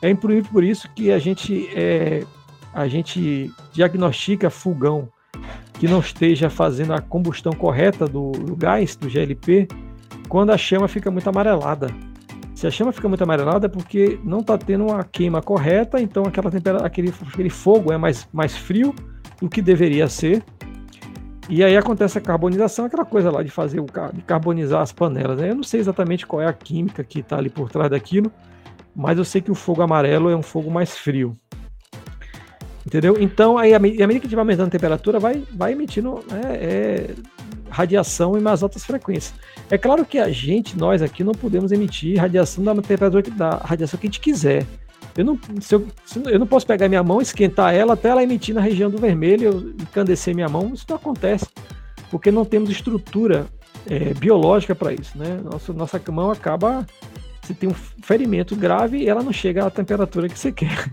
[0.00, 2.24] É por isso que a gente, é,
[2.72, 5.08] a gente diagnostica fogão
[5.74, 9.68] que não esteja fazendo a combustão correta do, do gás, do GLP,
[10.28, 11.88] quando a chama fica muito amarelada.
[12.54, 16.24] Se a chama fica muito amarelada é porque não está tendo uma queima correta, então
[16.24, 18.92] aquela temperatura, aquele, aquele fogo é mais, mais frio
[19.40, 20.42] do que deveria ser.
[21.48, 25.38] E aí acontece a carbonização, aquela coisa lá de fazer o de carbonizar as panelas.
[25.40, 25.50] Né?
[25.50, 28.30] Eu não sei exatamente qual é a química que está ali por trás daquilo,
[28.94, 31.36] mas eu sei que o fogo amarelo é um fogo mais frio.
[32.88, 33.18] Entendeu?
[33.20, 36.40] Então, aí, à medida que a gente vai aumentando a temperatura, vai, vai emitindo né,
[36.54, 37.10] é,
[37.68, 39.34] radiação em mais altas frequências.
[39.70, 44.00] É claro que a gente, nós aqui, não podemos emitir radiação da temperatura da radiação
[44.00, 44.64] que a gente quiser.
[45.14, 48.22] Eu não, se eu, se eu não posso pegar minha mão, esquentar ela até ela
[48.22, 50.72] emitir na região do vermelho, encandecer minha mão.
[50.72, 51.46] Isso não acontece,
[52.10, 53.44] porque não temos estrutura
[53.86, 55.18] é, biológica para isso.
[55.18, 55.38] Né?
[55.44, 56.86] Nossa, nossa mão acaba,
[57.42, 60.90] se tem um ferimento grave, ela não chega à temperatura que você quer.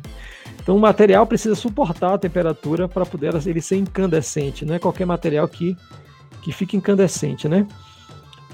[0.65, 5.05] Então o material precisa suportar a temperatura para poder ele ser incandescente, não é qualquer
[5.05, 5.77] material que,
[6.41, 7.67] que fique incandescente, né?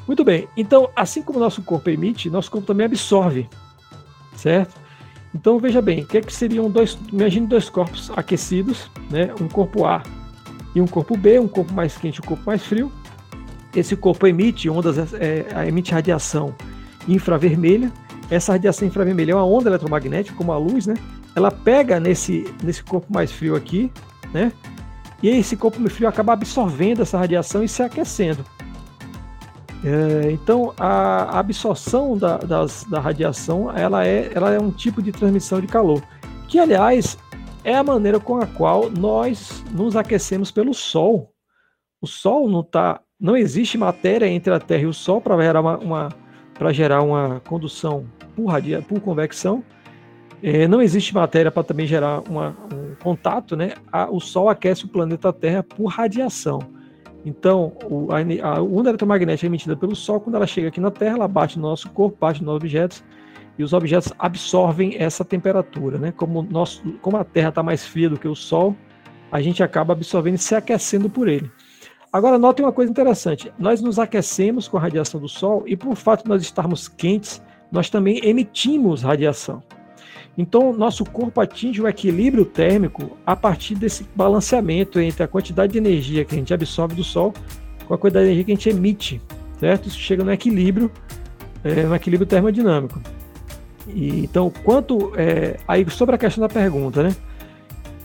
[0.05, 3.47] Muito bem, então assim como nosso corpo emite, nosso corpo também absorve,
[4.36, 4.76] certo?
[5.34, 9.34] Então veja bem, o que, é que seriam dois, imagine dois corpos aquecidos, né?
[9.39, 10.03] Um corpo A
[10.76, 12.91] e um corpo B, um corpo mais quente e um corpo mais frio.
[13.74, 16.53] Esse corpo emite ondas, é, emite radiação
[17.07, 17.89] infravermelha.
[18.30, 20.95] Essa radiação infravermelha é uma onda eletromagnética, como a luz, né?
[21.36, 23.91] Ela pega nesse, nesse corpo mais frio aqui,
[24.34, 24.51] né?
[25.23, 28.43] E esse corpo mais frio acaba absorvendo essa radiação e se aquecendo.
[29.84, 35.11] É, então, a absorção da, das, da radiação ela é, ela é um tipo de
[35.11, 36.03] transmissão de calor,
[36.47, 37.17] que, aliás,
[37.63, 41.32] é a maneira com a qual nós nos aquecemos pelo Sol.
[41.99, 45.61] O Sol não tá, não existe matéria entre a Terra e o Sol para gerar
[45.61, 46.09] uma, uma
[46.55, 48.05] para gerar uma condução
[48.36, 49.63] por, radia, por convecção.
[50.44, 53.74] É, não existe matéria para também gerar uma, um contato, né?
[53.92, 56.60] A, o Sol aquece o planeta Terra por radiação.
[57.24, 60.89] Então, o, a, a, onda eletromagnética é emitida pelo Sol, quando ela chega aqui na
[60.89, 63.04] Terra, ela bate no nosso corpo, bate nos objetos,
[63.58, 66.12] e os objetos absorvem essa temperatura, né?
[66.12, 68.76] Como, nosso, como a Terra está mais fria do que o Sol,
[69.32, 71.52] a gente acaba absorvendo e se aquecendo por ele.
[72.12, 75.96] Agora, notem uma coisa interessante: nós nos aquecemos com a radiação do Sol, e por
[75.96, 79.62] fato de nós estarmos quentes, nós também emitimos radiação.
[80.38, 85.77] Então, nosso corpo atinge o equilíbrio térmico a partir desse balanceamento entre a quantidade de
[85.77, 87.34] energia que a gente absorve do Sol
[87.86, 89.21] com a quantidade de energia que a gente emite,
[89.59, 89.88] certo?
[89.88, 90.89] Isso chega no equilíbrio,
[91.63, 93.01] é, no equilíbrio termodinâmico.
[93.88, 97.15] E, então, quanto é, aí sobre a questão da pergunta, né?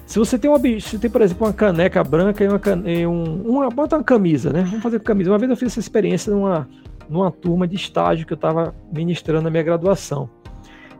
[0.04, 3.42] Se você tem uma, se tem por exemplo uma caneca branca e uma, e um,
[3.42, 4.62] uma bota uma camisa, né?
[4.62, 5.30] Vamos fazer com camisa.
[5.30, 6.68] Uma vez eu fiz essa experiência numa
[7.08, 10.28] numa turma de estágio que eu estava ministrando na minha graduação.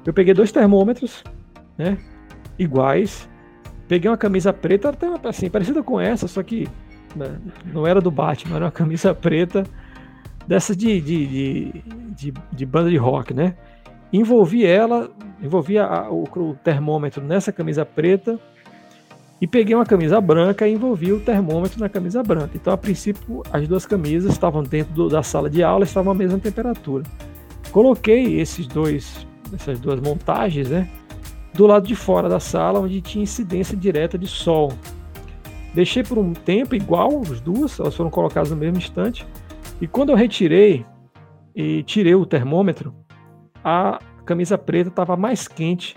[0.07, 1.25] Eu peguei dois termômetros,
[1.77, 1.99] né?
[2.59, 3.29] Iguais.
[3.89, 6.69] Peguei uma camisa preta, até assim, parecida com essa, só que
[7.15, 7.39] né,
[7.73, 9.65] não era do Batman, era uma camisa preta
[10.47, 11.85] dessas de, de, de,
[12.17, 13.55] de, de banda de rock, né?
[14.13, 15.11] Envolvi ela,
[15.43, 18.39] envolvi a, o, o termômetro nessa camisa preta
[19.41, 22.53] e peguei uma camisa branca e envolvi o termômetro na camisa branca.
[22.55, 26.15] Então, a princípio, as duas camisas estavam dentro do, da sala de aula, estavam à
[26.15, 27.05] mesma temperatura.
[27.71, 30.89] Coloquei esses dois essas duas montagens, né?
[31.55, 34.73] Do lado de fora da sala, onde tinha incidência direta de sol.
[35.75, 39.27] Deixei por um tempo igual as duas, elas foram colocadas no mesmo instante.
[39.81, 40.85] E quando eu retirei
[41.55, 42.95] e tirei o termômetro,
[43.63, 45.97] a camisa preta estava mais quente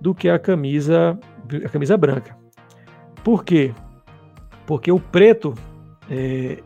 [0.00, 1.18] do que a camisa,
[1.64, 2.36] a camisa branca.
[3.24, 3.74] Por quê?
[4.66, 5.54] Porque o preto,
[6.10, 6.62] é,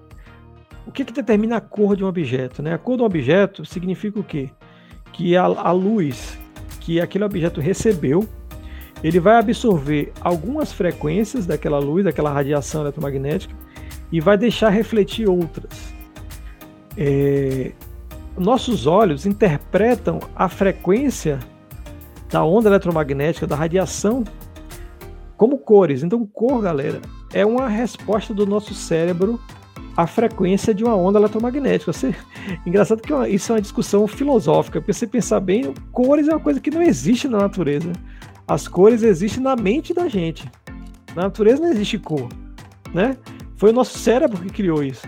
[0.86, 2.62] o que, que determina a cor de um objeto?
[2.62, 2.74] Né?
[2.74, 4.50] A cor de um objeto significa o quê?
[5.12, 6.38] Que a, a luz
[6.80, 8.26] que aquele objeto recebeu,
[9.02, 13.54] ele vai absorver algumas frequências daquela luz, daquela radiação eletromagnética,
[14.10, 15.92] e vai deixar refletir outras.
[16.96, 17.72] É,
[18.36, 21.38] nossos olhos interpretam a frequência
[22.30, 24.24] da onda eletromagnética, da radiação,
[25.36, 26.02] como cores.
[26.02, 27.00] Então, cor, galera,
[27.32, 29.40] é uma resposta do nosso cérebro
[29.96, 31.92] a frequência de uma onda eletromagnética.
[31.92, 32.14] Você...
[32.66, 36.60] Engraçado que isso é uma discussão filosófica, porque você pensar bem, cores é uma coisa
[36.60, 37.92] que não existe na natureza.
[38.46, 40.50] As cores existem na mente da gente.
[41.14, 42.28] Na natureza não existe cor,
[42.92, 43.16] né?
[43.56, 45.06] Foi o nosso cérebro que criou isso.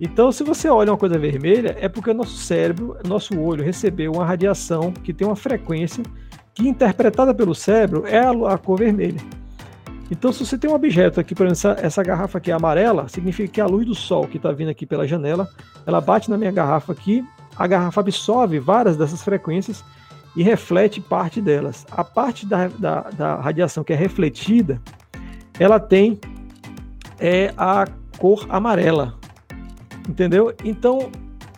[0.00, 4.12] Então, se você olha uma coisa vermelha, é porque o nosso cérebro, nosso olho, recebeu
[4.12, 6.02] uma radiação que tem uma frequência
[6.52, 9.20] que, interpretada pelo cérebro, é a, a cor vermelha.
[10.14, 13.08] Então, se você tem um objeto aqui, por exemplo, essa, essa garrafa aqui é amarela,
[13.08, 15.48] significa que a luz do sol que está vindo aqui pela janela,
[15.84, 17.24] ela bate na minha garrafa aqui,
[17.56, 19.84] a garrafa absorve várias dessas frequências
[20.36, 21.84] e reflete parte delas.
[21.90, 24.80] A parte da, da, da radiação que é refletida,
[25.58, 26.20] ela tem
[27.18, 27.84] é, a
[28.16, 29.18] cor amarela,
[30.08, 30.54] entendeu?
[30.64, 31.10] Então,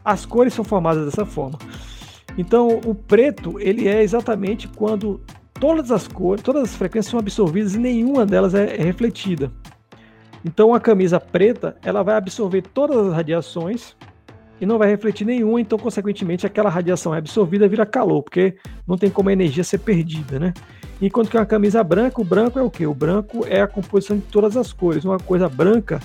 [0.02, 1.58] as cores são formadas dessa forma.
[2.38, 5.20] Então, o preto, ele é exatamente quando
[5.60, 9.50] todas as cores, todas as frequências são absorvidas e nenhuma delas é, é refletida.
[10.44, 13.96] Então, a camisa preta, ela vai absorver todas as radiações
[14.60, 18.96] e não vai refletir nenhuma, então, consequentemente, aquela radiação é absorvida vira calor, porque não
[18.96, 20.54] tem como a energia ser perdida, né?
[21.00, 22.86] Enquanto que uma camisa branca, o branco é o quê?
[22.86, 25.04] O branco é a composição de todas as cores.
[25.04, 26.00] Uma coisa branca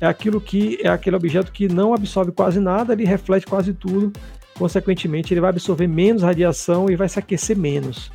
[0.00, 4.12] é aquilo que é aquele objeto que não absorve quase nada, ele reflete quase tudo.
[4.56, 8.10] Consequentemente, ele vai absorver menos radiação e vai se aquecer menos.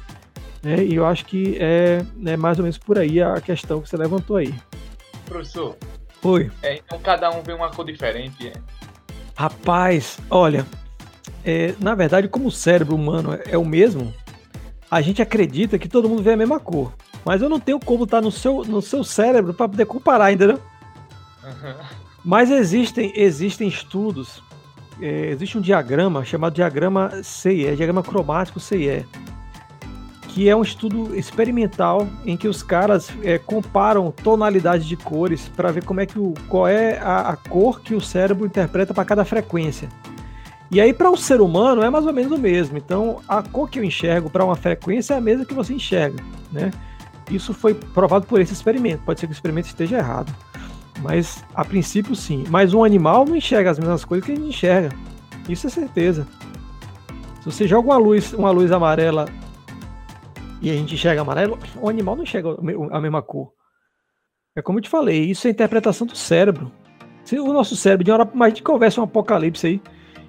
[0.63, 0.83] Né?
[0.83, 3.97] E eu acho que é, é mais ou menos por aí a questão que você
[3.97, 4.53] levantou aí.
[5.25, 5.75] Professor.
[6.23, 6.51] Oi.
[6.61, 8.47] É, então cada um vê uma cor diferente.
[8.47, 8.53] É?
[9.35, 10.65] Rapaz, olha,
[11.43, 14.13] é, na verdade, como o cérebro humano é, é o mesmo,
[14.89, 16.93] a gente acredita que todo mundo vê a mesma cor.
[17.25, 20.47] Mas eu não tenho como estar no seu, no seu cérebro para poder comparar ainda,
[20.47, 20.59] né?
[22.23, 24.43] Mas existem, existem estudos,
[25.01, 29.05] é, existe um diagrama chamado diagrama CIE, diagrama cromático CIE,
[30.33, 35.71] que é um estudo experimental em que os caras é, comparam tonalidades de cores para
[35.71, 39.03] ver como é que o, qual é a, a cor que o cérebro interpreta para
[39.03, 39.89] cada frequência.
[40.71, 42.77] E aí, para o um ser humano, é mais ou menos o mesmo.
[42.77, 46.23] Então, a cor que eu enxergo para uma frequência é a mesma que você enxerga.
[46.49, 46.71] Né?
[47.29, 49.03] Isso foi provado por esse experimento.
[49.03, 50.33] Pode ser que o experimento esteja errado.
[51.01, 52.45] Mas a princípio sim.
[52.49, 54.95] Mas um animal não enxerga as mesmas coisas que a gente enxerga.
[55.49, 56.25] Isso é certeza.
[57.41, 59.25] Se você joga uma luz, uma luz amarela
[60.61, 62.49] e a gente enxerga amarelo, o animal não enxerga
[62.91, 63.51] a mesma cor.
[64.55, 66.71] É como eu te falei, isso é interpretação do cérebro.
[67.23, 69.81] Se o nosso cérebro, de uma hora mais de conversa um apocalipse aí,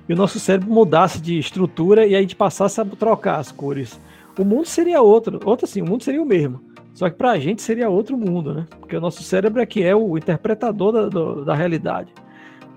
[0.09, 4.01] e o nosso cérebro mudasse de estrutura e a gente passasse a trocar as cores,
[4.39, 5.41] o mundo seria outro.
[5.45, 6.61] Outro assim, o mundo seria o mesmo.
[6.95, 8.67] Só que para a gente seria outro mundo, né?
[8.79, 12.13] Porque o nosso cérebro é que é o interpretador da, do, da realidade.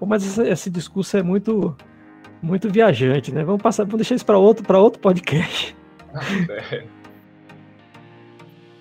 [0.05, 1.75] Mas esse, esse, discurso é muito
[2.41, 3.43] muito viajante, né?
[3.43, 5.75] Vamos passar, vamos deixar isso para outro, para outro podcast.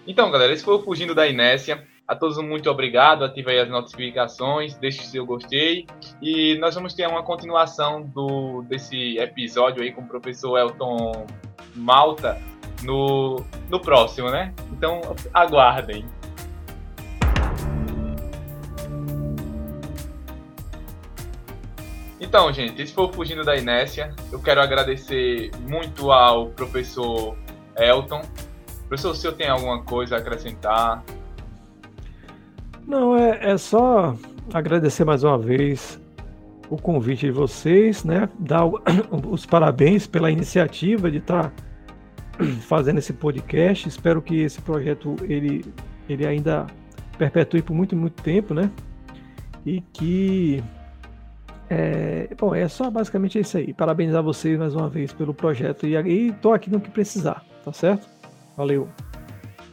[0.06, 1.86] Então, galera, esse foi o Fugindo da Inércia.
[2.06, 5.86] A todos muito obrigado, ative aí as notificações, deixe o seu gostei.
[6.20, 11.26] E nós vamos ter uma continuação do, desse episódio aí com o professor Elton
[11.74, 12.38] Malta
[12.82, 14.52] no, no próximo, né?
[14.70, 15.00] Então
[15.32, 16.04] aguardem.
[22.20, 24.14] Então, gente, esse foi o Fugindo da Inércia.
[24.30, 27.34] Eu quero agradecer muito ao professor
[27.78, 28.20] Elton.
[28.88, 31.02] Professor, o senhor tem alguma coisa a acrescentar?
[32.86, 34.14] Não, é, é só
[34.52, 35.98] agradecer mais uma vez
[36.68, 38.28] o convite de vocês, né?
[38.38, 38.64] Dar
[39.28, 41.52] os parabéns pela iniciativa de estar tá
[42.62, 43.88] fazendo esse podcast.
[43.88, 45.64] Espero que esse projeto ele,
[46.08, 46.66] ele ainda
[47.16, 48.70] perpetue por muito, muito tempo, né?
[49.64, 50.62] E que.
[51.70, 53.72] É, bom, é só basicamente isso aí.
[53.72, 55.86] Parabenizar vocês mais uma vez pelo projeto.
[55.86, 55.94] E
[56.28, 58.13] estou aqui no que precisar, tá certo?
[58.56, 58.88] Valeu.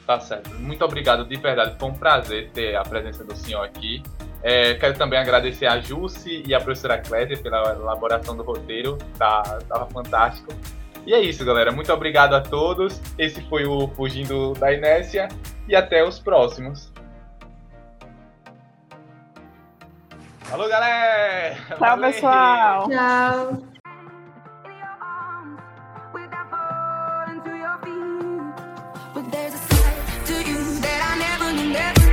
[0.05, 0.49] Tá certo.
[0.55, 1.75] Muito obrigado, de verdade.
[1.79, 4.01] Foi um prazer ter a presença do senhor aqui.
[4.43, 8.97] É, quero também agradecer a Jussi e a professora Clésia pela elaboração do roteiro.
[9.17, 10.51] Tá, tava fantástico.
[11.05, 11.71] E é isso, galera.
[11.71, 13.01] Muito obrigado a todos.
[13.17, 15.27] Esse foi o Fugindo da Inércia
[15.67, 16.91] e até os próximos.
[20.41, 21.55] Falou, galera!
[21.77, 22.89] Tchau, pessoal!
[22.89, 23.70] Tchau!
[31.72, 32.11] never